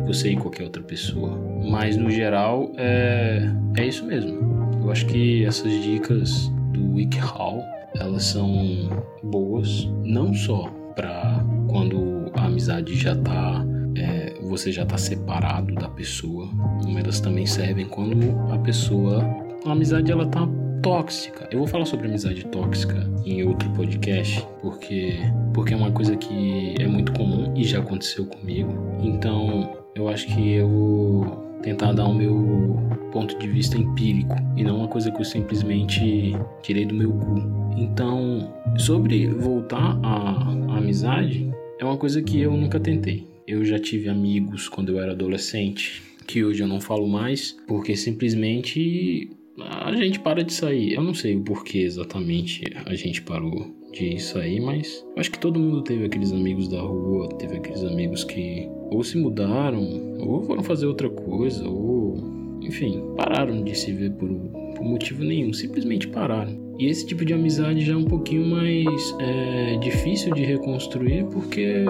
você 0.06 0.30
e 0.30 0.36
qualquer 0.36 0.62
outra 0.62 0.80
pessoa. 0.84 1.36
Mas 1.68 1.96
no 1.96 2.08
geral 2.08 2.70
é, 2.76 3.52
é 3.76 3.84
isso 3.84 4.06
mesmo. 4.06 4.38
Eu 4.80 4.88
acho 4.88 5.04
que 5.06 5.44
essas 5.44 5.72
dicas 5.82 6.48
do 6.72 6.94
WikiHow 6.94 7.60
elas 7.96 8.22
são 8.22 8.88
boas 9.20 9.90
não 10.04 10.32
só 10.32 10.70
para 10.94 11.44
quando 11.68 12.30
a 12.34 12.44
amizade 12.44 12.94
já 12.94 13.16
tá 13.16 13.66
é, 13.96 14.34
você 14.42 14.70
já 14.70 14.86
tá 14.86 14.96
separado 14.96 15.74
da 15.74 15.88
pessoa, 15.88 16.48
mas 16.86 17.02
elas 17.02 17.20
também 17.20 17.46
servem 17.46 17.86
quando 17.86 18.38
a 18.52 18.58
pessoa 18.58 19.24
a 19.66 19.72
amizade 19.72 20.12
ela 20.12 20.26
tá 20.26 20.48
tóxica. 20.82 21.48
Eu 21.50 21.60
vou 21.60 21.68
falar 21.68 21.86
sobre 21.86 22.08
amizade 22.08 22.44
tóxica 22.46 23.08
em 23.24 23.44
outro 23.44 23.70
podcast, 23.70 24.44
porque 24.60 25.14
porque 25.54 25.72
é 25.72 25.76
uma 25.76 25.92
coisa 25.92 26.16
que 26.16 26.74
é 26.78 26.86
muito 26.86 27.12
comum 27.12 27.54
e 27.56 27.64
já 27.64 27.78
aconteceu 27.78 28.26
comigo. 28.26 28.72
Então, 29.00 29.76
eu 29.94 30.08
acho 30.08 30.26
que 30.26 30.54
eu 30.54 30.68
vou 30.68 31.42
tentar 31.62 31.92
dar 31.92 32.06
o 32.06 32.14
meu 32.14 32.76
ponto 33.12 33.38
de 33.38 33.46
vista 33.46 33.78
empírico 33.78 34.34
e 34.56 34.64
não 34.64 34.78
uma 34.78 34.88
coisa 34.88 35.10
que 35.10 35.20
eu 35.20 35.24
simplesmente 35.24 36.34
tirei 36.62 36.84
do 36.84 36.94
meu 36.94 37.12
cu. 37.12 37.36
Então, 37.76 38.52
sobre 38.76 39.28
voltar 39.28 39.98
à, 40.02 40.42
à 40.72 40.78
amizade, 40.78 41.48
é 41.78 41.84
uma 41.84 41.96
coisa 41.96 42.20
que 42.20 42.40
eu 42.40 42.56
nunca 42.56 42.80
tentei. 42.80 43.28
Eu 43.46 43.64
já 43.64 43.78
tive 43.78 44.08
amigos 44.08 44.68
quando 44.68 44.90
eu 44.90 45.00
era 45.00 45.12
adolescente, 45.12 46.02
que 46.26 46.44
hoje 46.44 46.62
eu 46.62 46.66
não 46.66 46.80
falo 46.80 47.08
mais, 47.08 47.56
porque 47.66 47.94
simplesmente 47.94 49.30
a 49.58 49.92
gente 49.94 50.20
para 50.20 50.42
de 50.42 50.52
sair. 50.52 50.94
Eu 50.94 51.02
não 51.02 51.14
sei 51.14 51.36
o 51.36 51.42
porquê 51.42 51.78
exatamente 51.78 52.62
a 52.86 52.94
gente 52.94 53.22
parou 53.22 53.74
de 53.92 54.18
sair, 54.18 54.60
mas 54.60 55.04
acho 55.16 55.30
que 55.30 55.38
todo 55.38 55.60
mundo 55.60 55.82
teve 55.82 56.06
aqueles 56.06 56.32
amigos 56.32 56.68
da 56.68 56.80
rua, 56.80 57.28
teve 57.38 57.56
aqueles 57.56 57.84
amigos 57.84 58.24
que 58.24 58.68
ou 58.90 59.02
se 59.02 59.18
mudaram, 59.18 60.18
ou 60.20 60.42
foram 60.42 60.62
fazer 60.62 60.86
outra 60.86 61.08
coisa, 61.08 61.68
ou 61.68 62.16
enfim, 62.62 63.02
pararam 63.16 63.62
de 63.62 63.76
se 63.76 63.92
ver 63.92 64.12
por, 64.12 64.28
por 64.28 64.84
motivo 64.84 65.24
nenhum, 65.24 65.52
simplesmente 65.52 66.08
pararam. 66.08 66.74
E 66.78 66.86
esse 66.86 67.06
tipo 67.06 67.24
de 67.24 67.34
amizade 67.34 67.80
já 67.80 67.92
é 67.92 67.96
um 67.96 68.04
pouquinho 68.04 68.46
mais 68.46 69.14
é, 69.18 69.76
difícil 69.78 70.32
de 70.34 70.42
reconstruir, 70.44 71.24
porque 71.26 71.84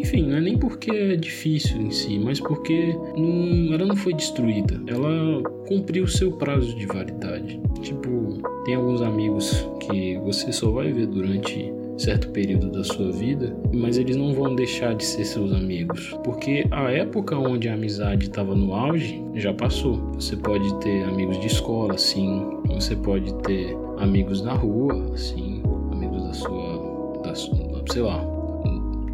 enfim, 0.00 0.22
não 0.26 0.38
é 0.38 0.40
nem 0.40 0.56
porque 0.56 0.90
é 0.90 1.16
difícil 1.16 1.78
em 1.80 1.90
si, 1.90 2.18
mas 2.18 2.40
porque 2.40 2.96
não, 3.16 3.74
ela 3.74 3.84
não 3.84 3.96
foi 3.96 4.14
destruída. 4.14 4.80
Ela 4.86 5.42
cumpriu 5.68 6.04
o 6.04 6.08
seu 6.08 6.32
prazo 6.32 6.74
de 6.74 6.86
validade. 6.86 7.60
Tipo, 7.82 8.38
tem 8.64 8.74
alguns 8.74 9.02
amigos 9.02 9.68
que 9.80 10.18
você 10.18 10.50
só 10.52 10.70
vai 10.70 10.90
ver 10.90 11.06
durante 11.06 11.70
certo 11.98 12.30
período 12.30 12.70
da 12.70 12.82
sua 12.82 13.12
vida, 13.12 13.54
mas 13.74 13.98
eles 13.98 14.16
não 14.16 14.32
vão 14.32 14.54
deixar 14.54 14.94
de 14.94 15.04
ser 15.04 15.22
seus 15.22 15.52
amigos, 15.52 16.16
porque 16.24 16.66
a 16.70 16.90
época 16.90 17.36
onde 17.36 17.68
a 17.68 17.74
amizade 17.74 18.24
estava 18.24 18.54
no 18.54 18.74
auge 18.74 19.22
já 19.34 19.52
passou. 19.52 19.96
Você 20.14 20.34
pode 20.34 20.74
ter 20.80 21.02
amigos 21.04 21.38
de 21.40 21.46
escola, 21.46 21.98
sim, 21.98 22.42
você 22.68 22.96
pode 22.96 23.34
ter 23.42 23.76
amigos 23.98 24.40
na 24.40 24.54
rua, 24.54 25.14
sim, 25.14 25.62
amigos 25.92 26.24
da 26.24 26.32
sua, 26.32 27.20
da, 27.22 27.34
sei 27.92 28.00
lá. 28.00 28.39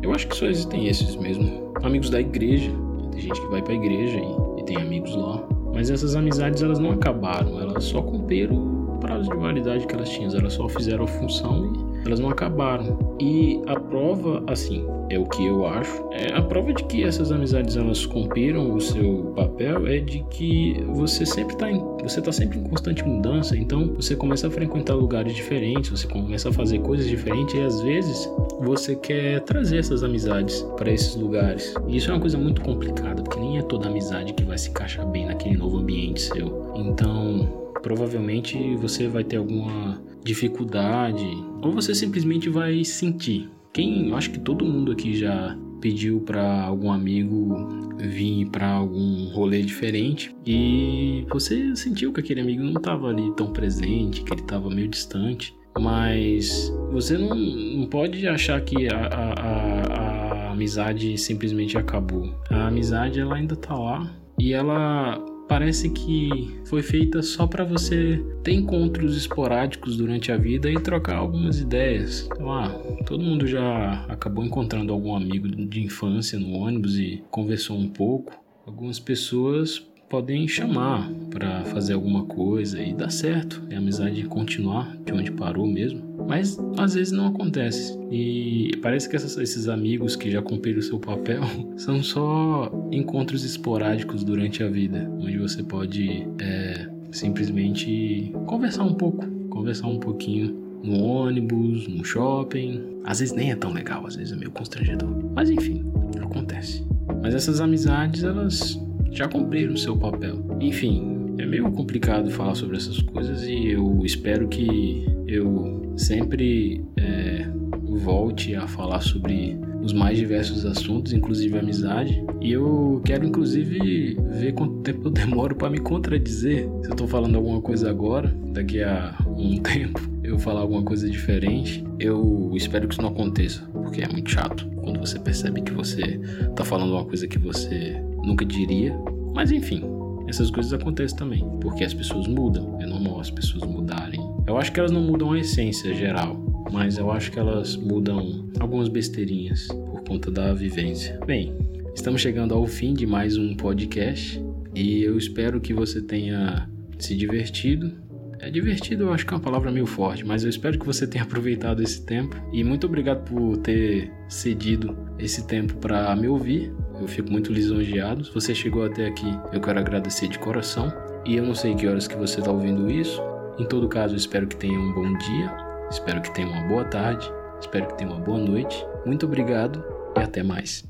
Eu 0.02 0.12
acho 0.12 0.28
que 0.28 0.36
só 0.36 0.46
existem 0.46 0.86
esses 0.86 1.16
mesmo. 1.16 1.72
Amigos 1.82 2.10
da 2.10 2.20
igreja, 2.20 2.70
tem 3.12 3.20
gente 3.20 3.40
que 3.40 3.46
vai 3.48 3.62
para 3.62 3.72
a 3.72 3.76
igreja 3.76 4.18
e, 4.18 4.60
e 4.60 4.64
tem 4.64 4.76
amigos 4.76 5.14
lá. 5.14 5.42
Mas 5.74 5.90
essas 5.90 6.16
amizades 6.16 6.62
elas 6.62 6.78
não 6.78 6.92
acabaram, 6.92 7.60
elas 7.60 7.84
só 7.84 8.00
cumpriram 8.00 8.76
prazo 9.00 9.30
de 9.30 9.36
validade 9.36 9.86
que 9.86 9.94
elas 9.94 10.08
tinham, 10.08 10.34
elas 10.34 10.54
só 10.54 10.68
fizeram 10.68 11.04
a 11.04 11.06
função 11.06 11.72
e 11.74 11.85
elas 12.06 12.20
não 12.20 12.30
acabaram. 12.30 13.16
E 13.20 13.60
a 13.66 13.78
prova, 13.78 14.42
assim, 14.46 14.86
é 15.08 15.18
o 15.18 15.24
que 15.24 15.46
eu 15.46 15.66
acho, 15.66 16.08
é 16.12 16.32
a 16.32 16.42
prova 16.42 16.72
de 16.72 16.84
que 16.84 17.04
essas 17.04 17.30
amizades 17.30 17.76
elas 17.76 18.04
cumpriram 18.04 18.74
o 18.74 18.80
seu 18.80 19.32
papel 19.36 19.86
é 19.86 19.98
de 19.98 20.24
que 20.30 20.82
você 20.88 21.24
sempre 21.24 21.54
está 21.54 21.70
em, 21.70 21.80
você 22.02 22.20
tá 22.20 22.32
sempre 22.32 22.58
em 22.58 22.62
constante 22.64 23.04
mudança, 23.04 23.56
então 23.56 23.94
você 23.94 24.16
começa 24.16 24.48
a 24.48 24.50
frequentar 24.50 24.94
lugares 24.94 25.34
diferentes, 25.34 25.90
você 25.90 26.06
começa 26.06 26.48
a 26.48 26.52
fazer 26.52 26.80
coisas 26.80 27.06
diferentes 27.06 27.54
e 27.54 27.60
às 27.60 27.80
vezes 27.82 28.28
você 28.60 28.96
quer 28.96 29.40
trazer 29.40 29.78
essas 29.78 30.02
amizades 30.02 30.62
para 30.76 30.90
esses 30.90 31.14
lugares. 31.14 31.74
E 31.86 31.96
isso 31.96 32.10
é 32.10 32.14
uma 32.14 32.20
coisa 32.20 32.38
muito 32.38 32.60
complicada, 32.62 33.22
porque 33.22 33.38
nem 33.38 33.58
é 33.58 33.62
toda 33.62 33.88
amizade 33.88 34.32
que 34.32 34.44
vai 34.44 34.58
se 34.58 34.70
encaixar 34.70 35.06
bem 35.06 35.26
naquele 35.26 35.56
novo 35.56 35.78
ambiente 35.78 36.22
seu. 36.22 36.72
Então, 36.74 37.65
provavelmente 37.86 38.74
você 38.78 39.06
vai 39.06 39.22
ter 39.22 39.36
alguma 39.36 40.02
dificuldade 40.24 41.24
ou 41.62 41.70
você 41.70 41.94
simplesmente 41.94 42.48
vai 42.48 42.84
sentir. 42.84 43.48
Quem, 43.72 44.12
acho 44.12 44.32
que 44.32 44.40
todo 44.40 44.64
mundo 44.64 44.90
aqui 44.90 45.16
já 45.16 45.56
pediu 45.80 46.18
para 46.18 46.64
algum 46.64 46.90
amigo 46.90 47.94
vir 47.96 48.46
para 48.46 48.68
algum 48.68 49.28
rolê 49.28 49.62
diferente 49.62 50.34
e 50.44 51.24
você 51.30 51.76
sentiu 51.76 52.12
que 52.12 52.18
aquele 52.18 52.40
amigo 52.40 52.64
não 52.64 52.72
estava 52.72 53.06
ali 53.06 53.32
tão 53.36 53.52
presente, 53.52 54.24
que 54.24 54.32
ele 54.32 54.40
estava 54.40 54.68
meio 54.68 54.88
distante. 54.88 55.56
Mas 55.78 56.74
você 56.90 57.16
não, 57.16 57.36
não 57.36 57.86
pode 57.86 58.26
achar 58.26 58.60
que 58.62 58.88
a, 58.92 58.96
a, 58.96 59.32
a, 59.32 60.48
a 60.48 60.50
amizade 60.50 61.16
simplesmente 61.16 61.78
acabou. 61.78 62.34
A 62.50 62.66
amizade 62.66 63.20
ela 63.20 63.36
ainda 63.36 63.54
tá 63.54 63.76
lá 63.76 64.12
e 64.40 64.52
ela 64.52 65.24
parece 65.48 65.90
que 65.90 66.58
foi 66.64 66.82
feita 66.82 67.22
só 67.22 67.46
para 67.46 67.64
você 67.64 68.24
ter 68.42 68.52
encontros 68.52 69.16
esporádicos 69.16 69.96
durante 69.96 70.30
a 70.32 70.36
vida 70.36 70.70
e 70.70 70.80
trocar 70.80 71.16
algumas 71.16 71.60
ideias. 71.60 72.28
Então, 72.32 72.52
ah, 72.52 72.68
todo 73.06 73.22
mundo 73.22 73.46
já 73.46 74.04
acabou 74.08 74.44
encontrando 74.44 74.92
algum 74.92 75.14
amigo 75.14 75.48
de 75.48 75.82
infância 75.82 76.38
no 76.38 76.52
ônibus 76.52 76.98
e 76.98 77.22
conversou 77.30 77.76
um 77.76 77.88
pouco. 77.88 78.32
Algumas 78.66 78.98
pessoas 78.98 79.86
podem 80.08 80.46
chamar 80.46 81.10
para 81.30 81.64
fazer 81.64 81.94
alguma 81.94 82.24
coisa 82.24 82.80
e 82.80 82.94
dar 82.94 83.10
certo, 83.10 83.62
e 83.70 83.74
a 83.74 83.78
amizade 83.78 84.22
continuar 84.24 84.96
de 85.04 85.12
onde 85.12 85.30
parou 85.30 85.66
mesmo. 85.66 86.02
Mas 86.28 86.58
às 86.78 86.94
vezes 86.94 87.12
não 87.12 87.28
acontece. 87.28 87.96
E 88.10 88.70
parece 88.82 89.08
que 89.08 89.16
essas, 89.16 89.36
esses 89.36 89.68
amigos 89.68 90.16
que 90.16 90.30
já 90.30 90.42
cumpriram 90.42 90.78
o 90.78 90.82
seu 90.82 90.98
papel 90.98 91.42
são 91.76 92.02
só 92.02 92.70
encontros 92.90 93.44
esporádicos 93.44 94.24
durante 94.24 94.62
a 94.62 94.68
vida, 94.68 95.10
onde 95.20 95.38
você 95.38 95.62
pode 95.62 96.26
é, 96.40 96.88
simplesmente 97.12 98.32
conversar 98.46 98.84
um 98.84 98.94
pouco, 98.94 99.26
conversar 99.48 99.88
um 99.88 99.98
pouquinho 99.98 100.66
no 100.82 101.02
ônibus, 101.02 101.86
no 101.88 102.04
shopping. 102.04 103.00
Às 103.04 103.20
vezes 103.20 103.34
nem 103.34 103.50
é 103.50 103.56
tão 103.56 103.72
legal, 103.72 104.06
às 104.06 104.16
vezes 104.16 104.32
é 104.32 104.36
meio 104.36 104.50
constrangedor. 104.50 105.08
Mas 105.34 105.50
enfim, 105.50 105.84
acontece. 106.20 106.84
Mas 107.22 107.34
essas 107.34 107.60
amizades, 107.60 108.24
elas 108.24 108.80
já 109.10 109.28
cumpriram 109.28 109.76
seu 109.76 109.96
papel. 109.96 110.44
Enfim, 110.60 111.34
é 111.38 111.46
meio 111.46 111.70
complicado 111.72 112.30
falar 112.30 112.54
sobre 112.54 112.76
essas 112.76 113.00
coisas 113.00 113.42
e 113.44 113.68
eu 113.68 114.00
espero 114.04 114.48
que 114.48 115.04
eu 115.26 115.92
sempre 115.96 116.84
é, 116.96 117.46
volte 117.82 118.54
a 118.54 118.66
falar 118.66 119.00
sobre 119.00 119.58
os 119.82 119.92
mais 119.92 120.18
diversos 120.18 120.66
assuntos, 120.66 121.12
inclusive 121.12 121.58
amizade. 121.58 122.24
E 122.40 122.52
eu 122.52 123.00
quero, 123.04 123.24
inclusive, 123.24 124.16
ver 124.30 124.52
quanto 124.52 124.80
tempo 124.82 125.06
eu 125.06 125.10
demoro 125.10 125.54
para 125.54 125.70
me 125.70 125.78
contradizer. 125.78 126.68
Se 126.82 126.90
eu 126.90 126.96
tô 126.96 127.06
falando 127.06 127.36
alguma 127.36 127.60
coisa 127.60 127.88
agora, 127.88 128.34
daqui 128.52 128.82
a 128.82 129.16
um 129.26 129.56
tempo, 129.62 130.00
eu 130.22 130.38
falar 130.38 130.60
alguma 130.60 130.82
coisa 130.82 131.08
diferente, 131.08 131.84
eu 132.00 132.50
espero 132.54 132.88
que 132.88 132.94
isso 132.94 133.02
não 133.02 133.10
aconteça, 133.10 133.62
porque 133.72 134.02
é 134.02 134.08
muito 134.08 134.30
chato 134.30 134.66
quando 134.76 134.98
você 134.98 135.18
percebe 135.18 135.62
que 135.62 135.72
você 135.72 136.20
tá 136.54 136.64
falando 136.64 136.92
uma 136.92 137.04
coisa 137.04 137.26
que 137.26 137.38
você 137.38 138.00
nunca 138.26 138.44
diria. 138.44 138.94
Mas 139.34 139.52
enfim, 139.52 139.82
essas 140.26 140.50
coisas 140.50 140.72
acontecem 140.72 141.16
também, 141.16 141.44
porque 141.60 141.84
as 141.84 141.94
pessoas 141.94 142.26
mudam. 142.26 142.76
É 142.80 142.86
normal 142.86 143.20
as 143.20 143.30
pessoas 143.30 143.64
mudarem. 143.64 144.20
Eu 144.46 144.58
acho 144.58 144.72
que 144.72 144.80
elas 144.80 144.90
não 144.90 145.00
mudam 145.00 145.32
a 145.32 145.38
essência 145.38 145.94
geral, 145.94 146.36
mas 146.72 146.98
eu 146.98 147.10
acho 147.10 147.30
que 147.30 147.38
elas 147.38 147.76
mudam 147.76 148.50
algumas 148.58 148.88
besteirinhas 148.88 149.68
por 149.68 150.02
conta 150.02 150.30
da 150.30 150.52
vivência. 150.52 151.18
Bem, 151.24 151.54
estamos 151.94 152.20
chegando 152.20 152.54
ao 152.54 152.66
fim 152.66 152.92
de 152.92 153.06
mais 153.06 153.36
um 153.36 153.54
podcast 153.54 154.42
e 154.74 155.02
eu 155.02 155.16
espero 155.16 155.60
que 155.60 155.72
você 155.72 156.02
tenha 156.02 156.68
se 156.98 157.16
divertido. 157.16 158.04
É 158.38 158.50
divertido, 158.50 159.04
eu 159.04 159.12
acho 159.12 159.24
que 159.24 159.32
é 159.32 159.36
uma 159.36 159.42
palavra 159.42 159.72
meio 159.72 159.86
forte, 159.86 160.24
mas 160.24 160.44
eu 160.44 160.50
espero 160.50 160.78
que 160.78 160.84
você 160.84 161.06
tenha 161.06 161.24
aproveitado 161.24 161.82
esse 161.82 162.04
tempo 162.04 162.36
e 162.52 162.62
muito 162.62 162.86
obrigado 162.86 163.24
por 163.24 163.56
ter 163.58 164.12
cedido 164.28 164.96
esse 165.18 165.46
tempo 165.46 165.74
para 165.76 166.14
me 166.14 166.28
ouvir. 166.28 166.70
Eu 167.00 167.06
fico 167.06 167.30
muito 167.30 167.52
lisonjeado. 167.52 168.24
Se 168.24 168.32
você 168.32 168.54
chegou 168.54 168.84
até 168.84 169.06
aqui, 169.06 169.38
eu 169.52 169.60
quero 169.60 169.78
agradecer 169.78 170.28
de 170.28 170.38
coração. 170.38 170.92
E 171.24 171.36
eu 171.36 171.44
não 171.44 171.54
sei 171.54 171.74
que 171.74 171.86
horas 171.86 172.06
que 172.06 172.16
você 172.16 172.40
está 172.40 172.50
ouvindo 172.50 172.90
isso. 172.90 173.20
Em 173.58 173.64
todo 173.64 173.88
caso, 173.88 174.14
espero 174.14 174.46
que 174.46 174.56
tenha 174.56 174.78
um 174.78 174.92
bom 174.92 175.16
dia, 175.16 175.56
espero 175.90 176.20
que 176.20 176.32
tenha 176.34 176.48
uma 176.48 176.68
boa 176.68 176.84
tarde, 176.84 177.30
espero 177.60 177.86
que 177.86 177.98
tenha 177.98 178.10
uma 178.10 178.20
boa 178.20 178.38
noite. 178.38 178.84
Muito 179.04 179.26
obrigado 179.26 179.82
e 180.16 180.20
até 180.20 180.42
mais. 180.42 180.84